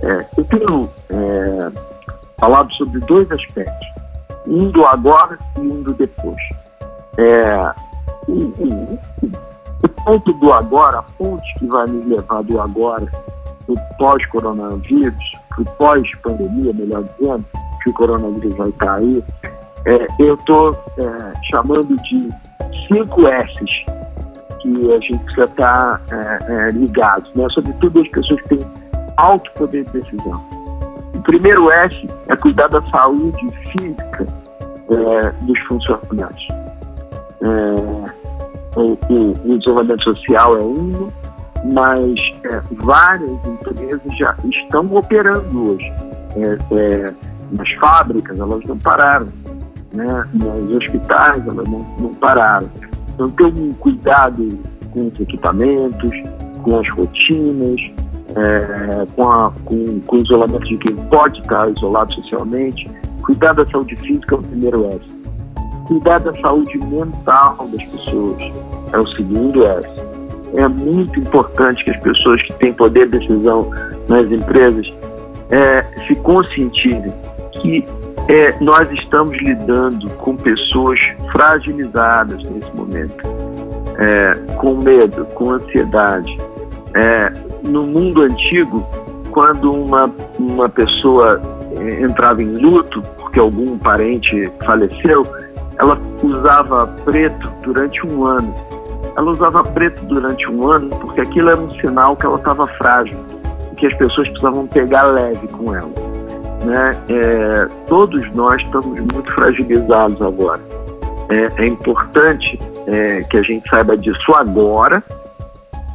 [0.01, 1.71] É, eu tenho é,
[2.39, 3.87] falado sobre dois aspectos,
[4.47, 6.41] um do agora e um do depois.
[7.17, 7.71] É,
[8.27, 8.97] o,
[9.83, 13.07] o, ponto do agora, a ponte que vai nos levar do agora
[13.67, 17.45] do pós-coronavírus, para o pós-pandemia, melhor dizendo,
[17.81, 19.23] que o coronavírus vai estar aí,
[19.85, 22.29] é, eu estou é, chamando de
[22.87, 23.85] cinco S's
[24.61, 27.45] que a gente precisa estar é, é, ligado, né?
[27.51, 28.59] sobretudo as pessoas que têm
[29.17, 30.41] alto poder de decisão.
[31.13, 34.25] O primeiro S é cuidar da saúde física
[34.89, 36.47] é, dos funcionários.
[37.41, 41.09] É, o, o, o, isolamento social é um,
[41.73, 42.15] mas
[42.83, 45.93] várias empresas já estão operando hoje.
[47.51, 49.27] Nas fábricas, elas não pararam
[49.93, 50.23] né?
[50.33, 52.69] nos hospitais elas não, não pararam.
[53.13, 54.59] Então ter um cuidado
[54.91, 56.11] com os equipamentos,
[56.63, 57.79] com as rotinas,
[58.35, 62.89] é, com, a, com, com, o isolamento de quem pode estar isolado socialmente,
[63.21, 65.01] cuidar da saúde física é o primeiro S.
[65.87, 68.41] Cuidar da saúde mental das pessoas
[68.91, 69.89] é o segundo S.
[70.55, 73.69] É muito importante que as pessoas que têm poder de decisão
[74.07, 74.93] nas empresas
[75.51, 77.13] é, se conscientizem
[77.53, 77.85] que
[78.27, 80.99] é, nós estamos lidando com pessoas
[81.31, 83.21] fragilizadas nesse momento,
[83.97, 86.37] é, com medo, com ansiedade.
[86.95, 87.33] É,
[87.67, 88.85] no mundo antigo,
[89.31, 90.09] quando uma,
[90.39, 91.41] uma pessoa
[91.79, 95.23] é, entrava em luto porque algum parente faleceu,
[95.77, 98.53] ela usava preto durante um ano.
[99.17, 103.19] Ela usava preto durante um ano porque aquilo era um sinal que ela estava frágil
[103.75, 106.12] que as pessoas precisavam pegar leve com ela
[106.63, 110.61] né, é, todos nós estamos muito fragilizados agora.
[111.29, 115.03] É, é importante é, que a gente saiba disso agora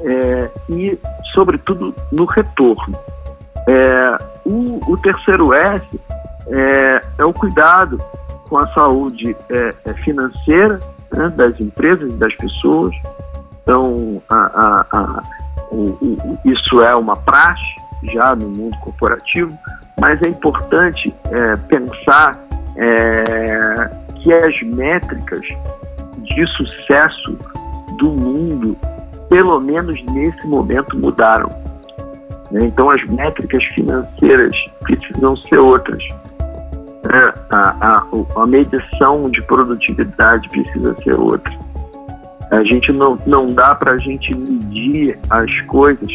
[0.01, 0.99] é, e,
[1.35, 2.97] sobretudo, no retorno.
[3.67, 6.01] É, o, o, terceiro S
[6.49, 7.99] é, é, o cuidado
[8.49, 9.37] com a saúde
[10.03, 10.79] financeira
[11.15, 12.95] né, das empresas e das pessoas.
[13.63, 15.23] Então, a, a, a,
[15.71, 17.77] o, o, isso é uma praxe
[18.15, 19.53] já no mundo corporativo,
[20.01, 22.39] mas é importante é, pensar
[22.77, 25.43] é, que as métricas
[26.23, 27.37] de sucesso
[27.99, 28.77] do mundo,
[29.29, 31.49] pelo menos nesse momento, mudaram.
[32.51, 32.61] Né?
[32.65, 36.03] Então, as métricas financeiras precisam ser outras.
[37.05, 37.33] Né?
[37.51, 41.53] A, a, a medição de produtividade precisa ser outra.
[42.51, 46.11] A gente não, não dá para a gente medir as coisas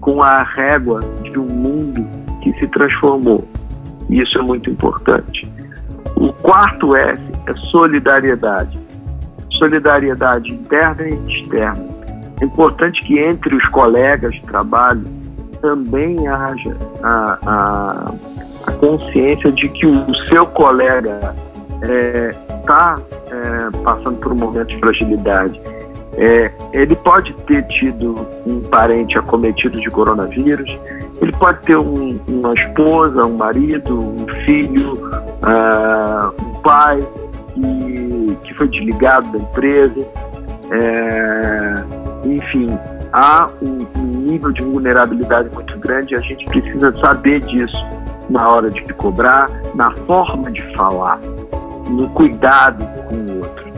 [0.00, 3.46] com a régua de um mundo que se transformou.
[4.10, 5.50] Isso é muito importante.
[6.16, 8.78] O quarto S é solidariedade.
[9.52, 11.86] Solidariedade interna e externa.
[12.40, 15.04] É importante que entre os colegas de trabalho
[15.60, 18.14] também haja a, a,
[18.66, 21.34] a consciência de que o seu colega
[21.82, 22.96] está
[23.30, 25.60] é, é, passando por um momento de fragilidade.
[26.16, 30.78] É, ele pode ter tido um parente acometido de coronavírus,
[31.20, 36.98] ele pode ter um, uma esposa, um marido, um filho, uh, um pai
[37.54, 40.06] que, que foi desligado da empresa.
[40.70, 42.66] É, enfim,
[43.12, 47.86] há um, um, nível de vulnerabilidade muito grande e a gente precisa saber disso
[48.28, 51.18] na hora de cobrar, na forma de falar,
[51.88, 53.72] no cuidado com o outro.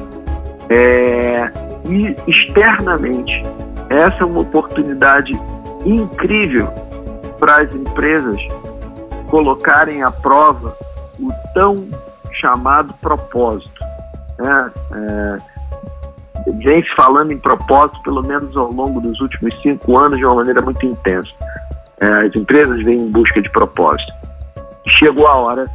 [0.70, 1.50] É,
[1.84, 3.42] e externamente,
[3.90, 5.32] essa é uma oportunidade
[5.84, 6.66] incrível
[7.38, 8.36] para as empresas
[9.28, 10.76] colocarem à prova
[11.20, 11.86] o tão
[12.32, 13.84] chamado propósito.
[14.38, 14.72] Né?
[14.92, 15.38] É,
[16.62, 20.36] vem se falando em propósito, pelo menos ao longo dos últimos cinco anos, de uma
[20.36, 21.30] maneira muito intensa.
[22.00, 24.12] É, as empresas vêm em busca de propósito.
[24.98, 25.66] Chegou a hora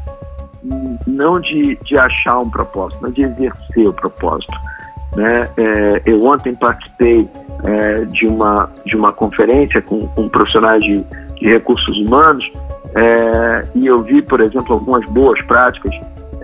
[1.08, 4.54] não de, de achar um propósito, mas de exercer o propósito.
[5.16, 5.42] Né?
[5.58, 7.28] É, eu ontem participei
[7.66, 11.04] é, de, uma, de uma conferência com, com profissionais de
[11.40, 12.44] de recursos humanos,
[12.96, 15.92] é, e eu vi, por exemplo, algumas boas práticas,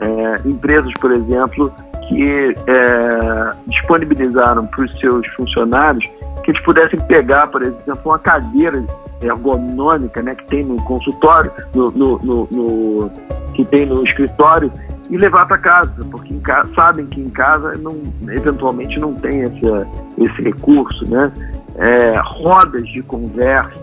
[0.01, 1.73] é, empresas, por exemplo,
[2.07, 6.05] que é, disponibilizaram para os seus funcionários
[6.43, 8.83] que eles pudessem pegar, por exemplo, uma cadeira
[9.23, 13.11] ergonômica né, que tem no consultório, no, no, no, no
[13.55, 14.71] que tem no escritório,
[15.09, 20.41] e levar para casa, porque casa, sabem que em casa não, eventualmente não tem esse,
[20.41, 21.31] recurso, né?
[21.77, 23.79] É, rodas de conversa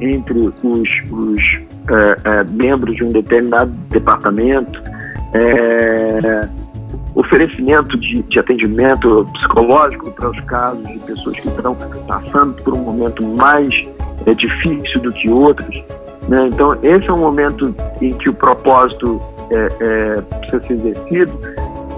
[0.00, 1.42] entre os, os
[1.90, 4.80] é, é, membros de um determinado departamento,
[5.34, 6.40] é,
[7.14, 11.76] oferecimento de, de, atendimento psicológico para os casos de pessoas que estão
[12.06, 13.72] passando por um momento mais
[14.26, 15.82] é, difícil do que outros.
[16.28, 16.48] Né?
[16.52, 19.20] Então, esse é um momento em que o propósito
[19.50, 21.38] é, é, precisa ser exercido,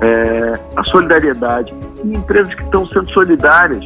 [0.02, 1.74] é, a solidariedade,
[2.04, 3.84] e empresas que estão sendo solidárias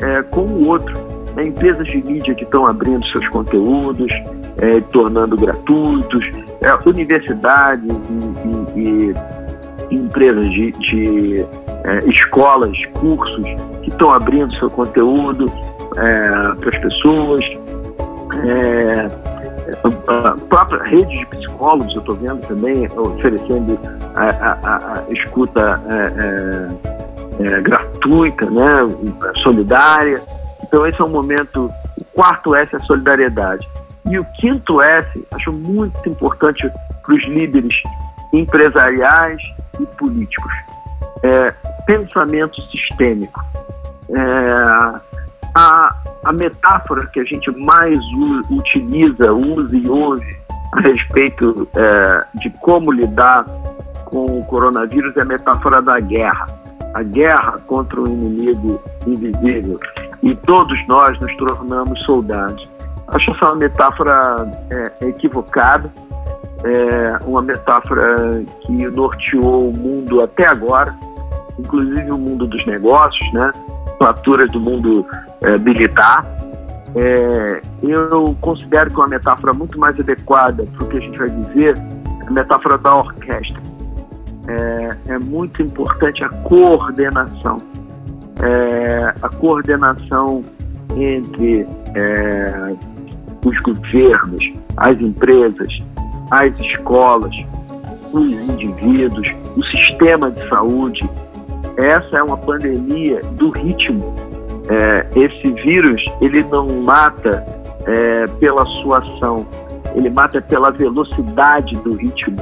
[0.00, 0.94] é, com o outro,
[1.42, 4.10] empresas de mídia que estão abrindo seus conteúdos,
[4.90, 6.24] tornando gratuitos,
[6.86, 9.14] universidades e, e,
[9.90, 11.44] e, empresas de, de
[12.06, 13.44] escolas, cursos
[13.82, 15.44] que estão abrindo seu conteúdo
[15.90, 17.42] para as pessoas.
[18.46, 19.35] É,
[20.08, 23.78] a própria rede de psicólogos, eu estou vendo também, oferecendo
[24.14, 28.72] a, a, a escuta é, é, é, gratuita, né,
[29.42, 30.20] solidária.
[30.62, 31.70] Então, esse é um momento.
[31.98, 33.66] O quarto S é a solidariedade.
[34.10, 36.70] E o quinto S, acho muito importante
[37.02, 37.74] para os líderes
[38.32, 39.40] empresariais
[39.80, 40.52] e políticos:
[41.22, 41.50] é,
[41.86, 43.44] pensamento sistêmico.
[44.10, 45.15] É,
[45.56, 45.94] a,
[46.24, 47.98] a metáfora que a gente mais
[48.50, 50.36] utiliza, usa e ouve
[50.74, 53.44] a respeito é, de como lidar
[54.04, 56.46] com o coronavírus é a metáfora da guerra.
[56.94, 59.80] A guerra contra um inimigo invisível.
[60.22, 62.68] E todos nós nos tornamos soldados.
[63.08, 64.36] Acho essa uma metáfora
[64.70, 65.90] é, equivocada,
[66.64, 70.94] é uma metáfora que norteou o mundo até agora,
[71.58, 73.52] inclusive o mundo dos negócios, né?
[73.98, 75.06] Faturas do mundo
[75.42, 76.24] é, militar.
[76.94, 81.28] É, eu considero que uma metáfora muito mais adequada para o que a gente vai
[81.28, 83.60] dizer é a metáfora da orquestra.
[84.48, 87.60] É, é muito importante a coordenação.
[88.42, 90.42] É, a coordenação
[90.96, 92.74] entre é,
[93.44, 95.68] os governos, as empresas,
[96.30, 97.34] as escolas,
[98.12, 101.00] os indivíduos, o sistema de saúde.
[101.76, 104.14] Essa é uma pandemia do ritmo
[104.68, 107.44] é, esse vírus ele não mata
[107.86, 109.46] é, pela sua ação,
[109.94, 112.36] ele mata pela velocidade do ritmo.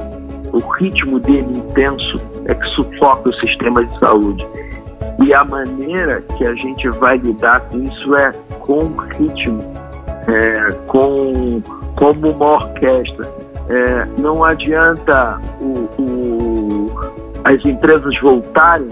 [0.51, 2.15] O ritmo dele intenso
[2.45, 4.47] é que sufoca o sistema de saúde.
[5.23, 8.79] E a maneira que a gente vai lidar com isso é com
[9.17, 9.59] ritmo,
[10.27, 11.61] é, com
[11.95, 13.33] como uma orquestra.
[13.69, 16.91] É, não adianta o, o,
[17.43, 18.89] as empresas voltarem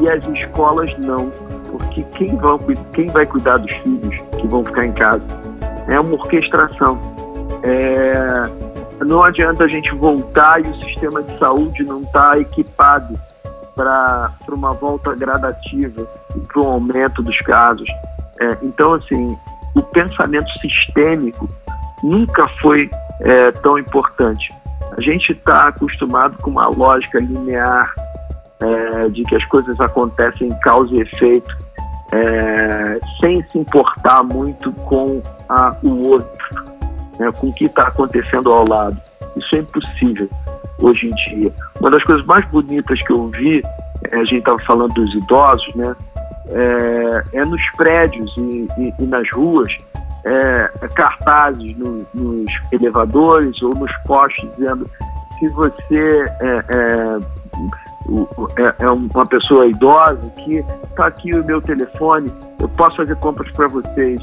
[0.00, 1.30] e as escolas não
[1.72, 2.38] porque quem,
[2.92, 5.24] quem vai cuidar dos filhos que vão ficar em casa?
[5.88, 7.00] É uma orquestração.
[7.62, 13.18] É, não adianta a gente voltar e o sistema de saúde não está equipado
[13.74, 16.06] para uma volta gradativa
[16.36, 17.88] e para um aumento dos casos.
[18.38, 19.36] É, então, assim,
[19.74, 21.48] o pensamento sistêmico
[22.02, 24.48] nunca foi é, tão importante.
[24.96, 27.94] A gente está acostumado com uma lógica linear
[28.62, 31.56] é, de que as coisas acontecem em causa e efeito
[32.12, 36.64] é, sem se importar muito com a, o outro,
[37.18, 38.96] né, com o que está acontecendo ao lado.
[39.36, 40.28] Isso é impossível
[40.80, 41.52] hoje em dia.
[41.80, 43.62] Uma das coisas mais bonitas que eu vi,
[44.10, 45.96] é, a gente estava falando dos idosos, né,
[46.50, 49.72] é, é nos prédios e, e, e nas ruas,
[50.24, 54.88] é, cartazes no, nos elevadores ou nos postes dizendo
[55.38, 56.24] se você
[58.56, 62.30] é, é, uma pessoa idosa que está aqui o meu telefone,
[62.60, 64.20] eu posso fazer compras para vocês.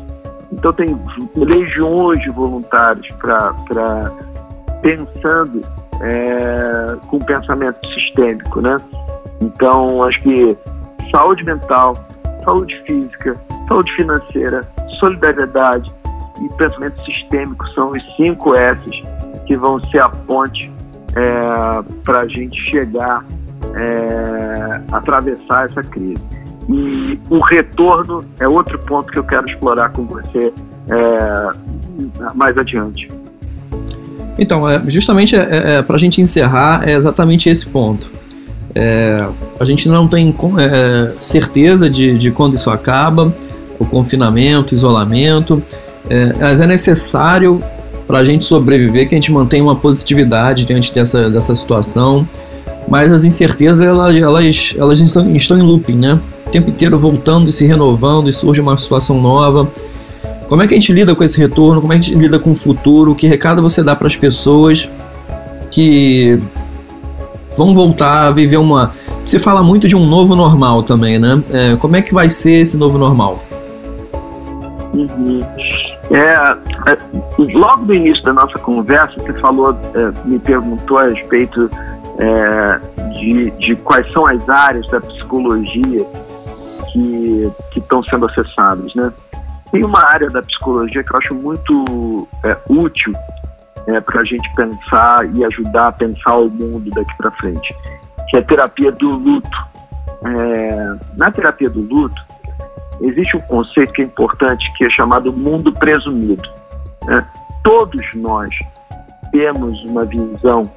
[0.51, 0.87] Então tem
[1.35, 4.11] legiões de voluntários para
[4.81, 5.61] pensando
[6.01, 8.77] é, com pensamento sistêmico, né?
[9.41, 10.57] Então acho que
[11.15, 11.93] saúde mental,
[12.43, 13.35] saúde física,
[13.67, 14.61] saúde financeira,
[14.99, 15.91] solidariedade
[16.41, 19.03] e pensamento sistêmico são os cinco S's
[19.45, 20.71] que vão ser a ponte
[21.15, 23.23] é, para a gente chegar
[23.75, 26.21] é, atravessar essa crise.
[26.69, 30.53] E o retorno é outro ponto que eu quero explorar com você
[30.89, 33.07] é, mais adiante.
[34.37, 38.09] Então, é, justamente é, é, é para a gente encerrar, é exatamente esse ponto.
[38.75, 39.27] É,
[39.59, 43.33] a gente não tem é, certeza de, de quando isso acaba,
[43.79, 45.63] o confinamento, isolamento,
[46.39, 47.61] mas é necessário
[48.05, 52.27] para a gente sobreviver que a gente mantenha uma positividade diante dessa, dessa situação
[52.87, 56.19] mas as incertezas elas, elas, elas estão, estão em looping, né?
[56.49, 59.69] o tempo inteiro voltando e se renovando e surge uma situação nova.
[60.47, 61.79] Como é que a gente lida com esse retorno?
[61.79, 63.13] Como é que a gente lida com o futuro?
[63.13, 64.89] Que recado você dá para as pessoas
[65.69, 66.39] que
[67.55, 68.93] vão voltar a viver uma.
[69.27, 71.41] Se fala muito de um novo normal também, né?
[71.51, 73.43] É, como é que vai ser esse novo normal?
[74.95, 75.39] Uhum.
[76.09, 76.97] É, é,
[77.37, 81.69] logo no início da nossa conversa, você falou, é, me perguntou a respeito
[82.19, 86.05] é, de, de, quais são as áreas da psicologia
[86.91, 89.11] que estão sendo acessadas, né?
[89.71, 93.13] Tem uma área da psicologia que eu acho muito é, útil
[93.87, 97.75] é, para a gente pensar e ajudar a pensar o mundo daqui para frente,
[98.29, 99.57] que é a terapia do luto.
[100.25, 102.21] É, na terapia do luto,
[103.01, 106.49] existe um conceito que é importante, que é chamado mundo presumido.
[107.05, 107.25] Né?
[107.63, 108.49] Todos nós
[109.31, 110.69] temos uma visão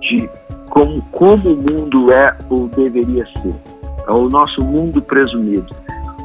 [0.00, 0.28] de
[0.74, 3.54] como, como o mundo é ou deveria ser.
[4.06, 5.74] É o nosso mundo presumido.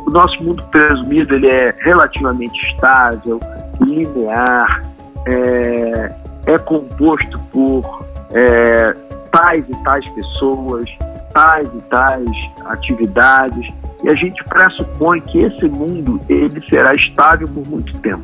[0.06, 3.40] O nosso mundo presumido ele é relativamente estável,
[3.80, 4.84] linear,
[5.28, 6.16] é,
[6.48, 8.96] é composto por é,
[9.32, 10.90] tais e tais pessoas,
[11.32, 12.30] tais e tais
[12.66, 13.72] atividades,
[14.04, 18.24] e a gente pressupõe que esse mundo ele será estável por muito tempo.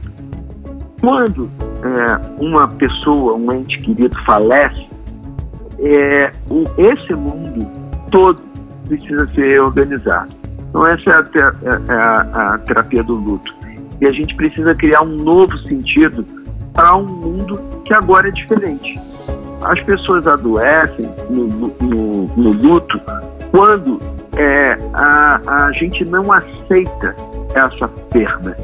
[1.02, 1.52] Quando
[1.84, 4.95] é, uma pessoa, um ente querido falece,
[5.80, 7.70] é, o, esse mundo
[8.12, 8.42] todo
[8.88, 10.34] precisa ser organizado.
[10.70, 13.54] Então essa é a, é, é a, a terapia do luto.
[14.02, 16.26] E a gente precisa criar um novo sentido
[16.74, 19.00] para um mundo que agora é diferente.
[19.64, 23.00] As pessoas adoecem no, no, no luto
[23.52, 24.00] quando
[24.38, 27.16] é, a, a gente não aceita
[27.56, 28.56] essa perda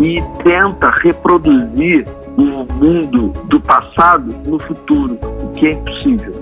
[0.00, 2.04] e tenta reproduzir
[2.36, 6.32] o mundo do passado no futuro, o que é impossível.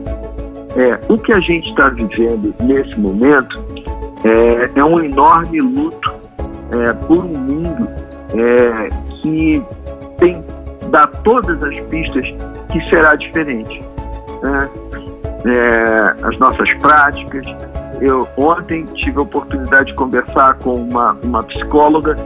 [0.76, 3.62] É, o que a gente está vivendo nesse momento
[4.24, 6.14] é, é um enorme luto
[6.70, 7.88] é, por um mundo
[8.34, 8.88] é,
[9.20, 9.62] que
[10.18, 10.42] tem
[10.92, 12.24] dá todas as pistas
[12.70, 13.80] que será diferente.
[14.42, 14.68] Né?
[15.44, 17.44] É, as nossas práticas.
[18.00, 22.16] Eu ontem tive a oportunidade de conversar com uma, uma psicóloga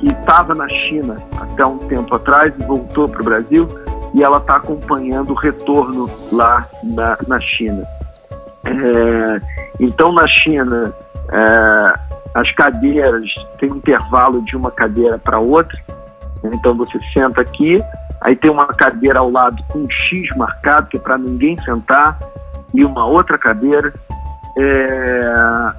[0.00, 3.68] que estava na China até um tempo atrás e voltou para o Brasil
[4.14, 7.84] e ela está acompanhando o retorno lá na, na China.
[8.64, 9.40] É,
[9.80, 10.92] então, na China,
[11.30, 11.94] é,
[12.34, 13.24] as cadeiras
[13.58, 15.78] têm um intervalo de uma cadeira para outra.
[16.44, 17.78] Então, você senta aqui,
[18.20, 22.18] aí tem uma cadeira ao lado com um X marcado, que é para ninguém sentar,
[22.74, 23.92] e uma outra cadeira.
[24.56, 25.32] É,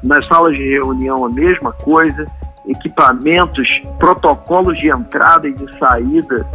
[0.04, 2.26] nas salas de reunião, a mesma coisa,
[2.68, 6.46] equipamentos, protocolos de entrada e de saída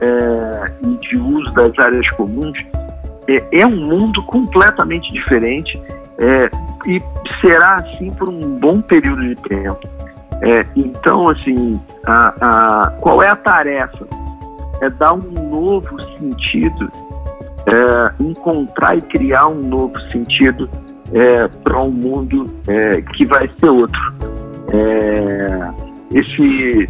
[0.00, 2.58] é, e de uso das áreas comuns.
[3.28, 5.80] É, é um mundo completamente diferente
[6.20, 6.50] é,
[6.86, 7.02] e
[7.40, 9.80] será assim por um bom período de tempo.
[10.42, 14.06] É, então, assim, a, a, qual é a tarefa?
[14.80, 16.90] é dar um novo sentido,
[17.66, 20.68] é, encontrar e criar um novo sentido
[21.12, 22.50] é, para um mundo
[23.14, 24.14] que vai ser outro.
[24.72, 26.88] É, esse,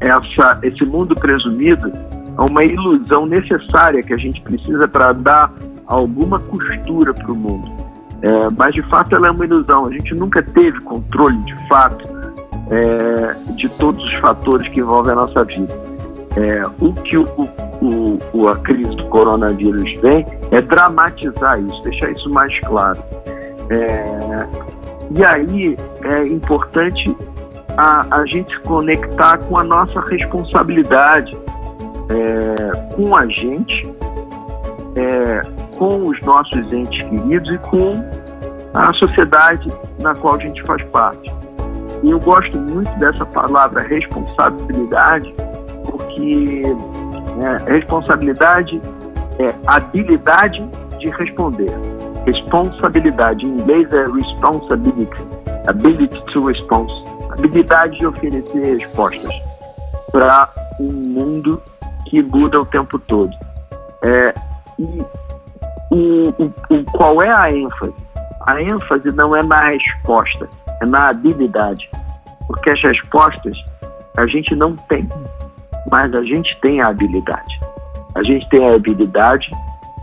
[0.00, 1.90] essa, esse mundo presumido
[2.36, 5.52] é uma ilusão necessária que a gente precisa para dar
[5.86, 7.72] alguma costura para o mundo.
[8.22, 9.86] É, mas de fato ela é uma ilusão.
[9.86, 12.04] A gente nunca teve controle de fato
[12.70, 15.74] é, de todos os fatores que envolvem a nossa vida.
[16.36, 17.24] É, o que o,
[17.80, 23.00] o, o, a crise do coronavírus vem é dramatizar isso, deixar isso mais claro.
[25.10, 27.16] E aí é importante
[27.76, 31.36] a, a gente se conectar com a nossa responsabilidade
[32.10, 33.82] é, com a gente,
[34.96, 35.40] é,
[35.76, 37.92] com os nossos entes queridos e com
[38.74, 39.68] a sociedade
[40.02, 41.32] na qual a gente faz parte.
[42.02, 45.34] E eu gosto muito dessa palavra responsabilidade,
[45.84, 46.62] porque
[47.36, 48.80] né, responsabilidade
[49.38, 51.72] é habilidade de responder.
[52.26, 55.22] Responsabilidade, em inglês é responsibility,
[55.66, 56.90] ability to respond,
[57.30, 59.34] habilidade de oferecer respostas
[60.10, 60.48] para
[60.80, 61.62] um mundo
[62.06, 63.30] que muda o tempo todo.
[64.02, 64.34] É,
[64.78, 65.02] e
[65.90, 67.94] o, o, o, qual é a ênfase?
[68.46, 70.48] A ênfase não é na resposta,
[70.80, 71.88] é na habilidade,
[72.46, 73.56] porque as respostas
[74.16, 75.08] a gente não tem
[75.90, 77.60] mas a gente tem a habilidade.
[78.14, 79.48] A gente tem a habilidade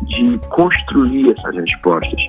[0.08, 2.22] de construir essas respostas.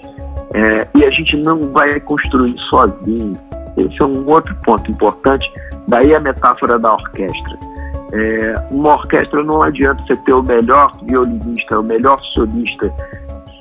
[0.55, 3.33] É, e a gente não vai construir sozinho.
[3.77, 5.51] Esse é um outro ponto importante.
[5.89, 7.59] Daí a metáfora da orquestra.
[8.13, 12.93] É, uma orquestra não adianta você ter o melhor violinista, o melhor solista,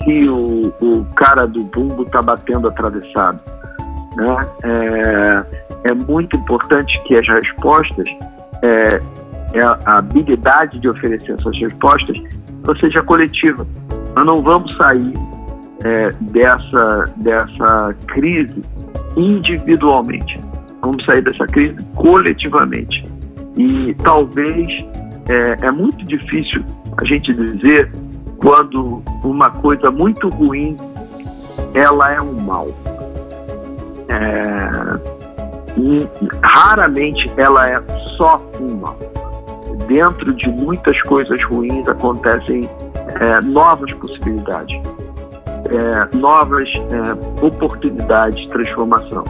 [0.03, 3.39] se o, o cara do bumbo está batendo atravessado.
[4.17, 4.35] Né?
[4.63, 8.07] É, é muito importante que as respostas,
[8.61, 9.01] é,
[9.53, 12.17] é a habilidade de oferecer essas respostas,
[12.79, 13.65] seja coletiva.
[14.15, 15.13] Nós não vamos sair
[15.83, 18.61] é, dessa, dessa crise
[19.15, 20.39] individualmente.
[20.81, 23.03] Vamos sair dessa crise coletivamente.
[23.57, 24.67] E talvez
[25.29, 26.63] é, é muito difícil
[26.97, 27.91] a gente dizer
[28.37, 30.77] quando uma coisa muito ruim
[31.73, 32.67] ela é um mal.
[34.09, 35.21] É,
[36.43, 37.81] raramente ela é
[38.17, 38.97] só um mal.
[39.87, 42.61] Dentro de muitas coisas ruins acontecem
[43.19, 44.75] é, novas possibilidades,
[45.69, 49.23] é, novas é, oportunidades de transformação.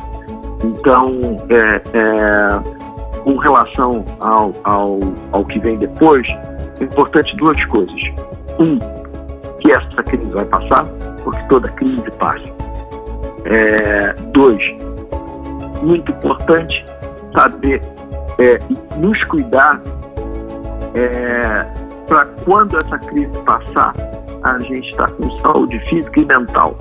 [0.64, 1.08] Então,
[1.50, 5.00] é, é, com relação ao, ao,
[5.32, 6.28] ao que vem depois,
[6.80, 8.02] é importante duas coisas.
[8.60, 8.78] Um,
[9.60, 10.86] que essa crise vai passar,
[11.24, 12.62] porque toda crise passa.
[13.46, 14.62] É, dois,
[15.82, 16.86] muito importante
[17.34, 17.82] saber
[18.40, 18.58] é,
[18.98, 19.82] nos cuidar
[20.96, 21.81] é,
[22.12, 23.94] para quando essa crise passar,
[24.44, 26.78] a gente está com saúde física e mental.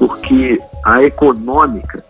[0.00, 2.02] Porque a econômica,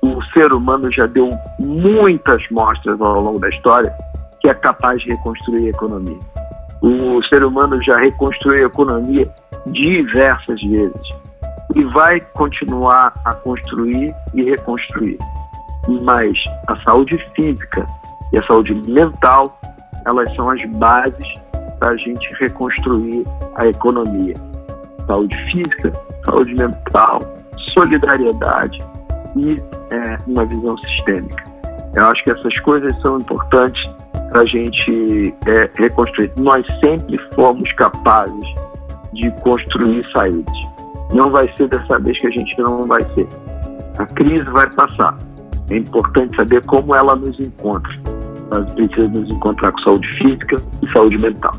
[0.00, 1.28] o ser humano já deu
[1.58, 3.94] muitas mostras ao longo da história
[4.40, 6.18] que é capaz de reconstruir a economia.
[6.80, 9.30] O ser humano já reconstruiu a economia
[9.66, 11.08] diversas vezes
[11.76, 15.18] e vai continuar a construir e reconstruir.
[16.02, 16.32] Mas
[16.66, 17.86] a saúde física
[18.32, 19.58] e a saúde mental,
[20.06, 21.43] elas são as bases
[21.78, 23.24] para a gente reconstruir
[23.56, 24.34] a economia.
[25.06, 25.92] Saúde física,
[26.24, 27.18] saúde mental,
[27.74, 28.78] solidariedade
[29.36, 29.56] e
[29.90, 31.44] é, uma visão sistêmica.
[31.94, 33.82] Eu acho que essas coisas são importantes
[34.30, 36.32] para a gente é, reconstruir.
[36.38, 38.54] Nós sempre fomos capazes
[39.12, 40.54] de construir saídas.
[41.12, 43.28] Não vai ser dessa vez que a gente não vai ser.
[43.98, 45.16] A crise vai passar.
[45.70, 47.92] É importante saber como ela nos encontra.
[48.54, 51.52] Nós precisamos encontrar com saúde física e saúde mental.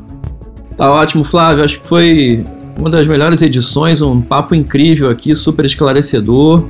[0.77, 1.63] Tá ótimo, Flávio.
[1.63, 2.43] Acho que foi
[2.77, 6.63] uma das melhores edições, um papo incrível aqui, super esclarecedor.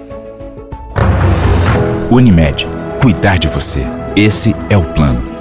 [2.11, 2.67] Unimed,
[3.01, 3.81] cuidar de você.
[4.15, 5.34] Esse é o plano.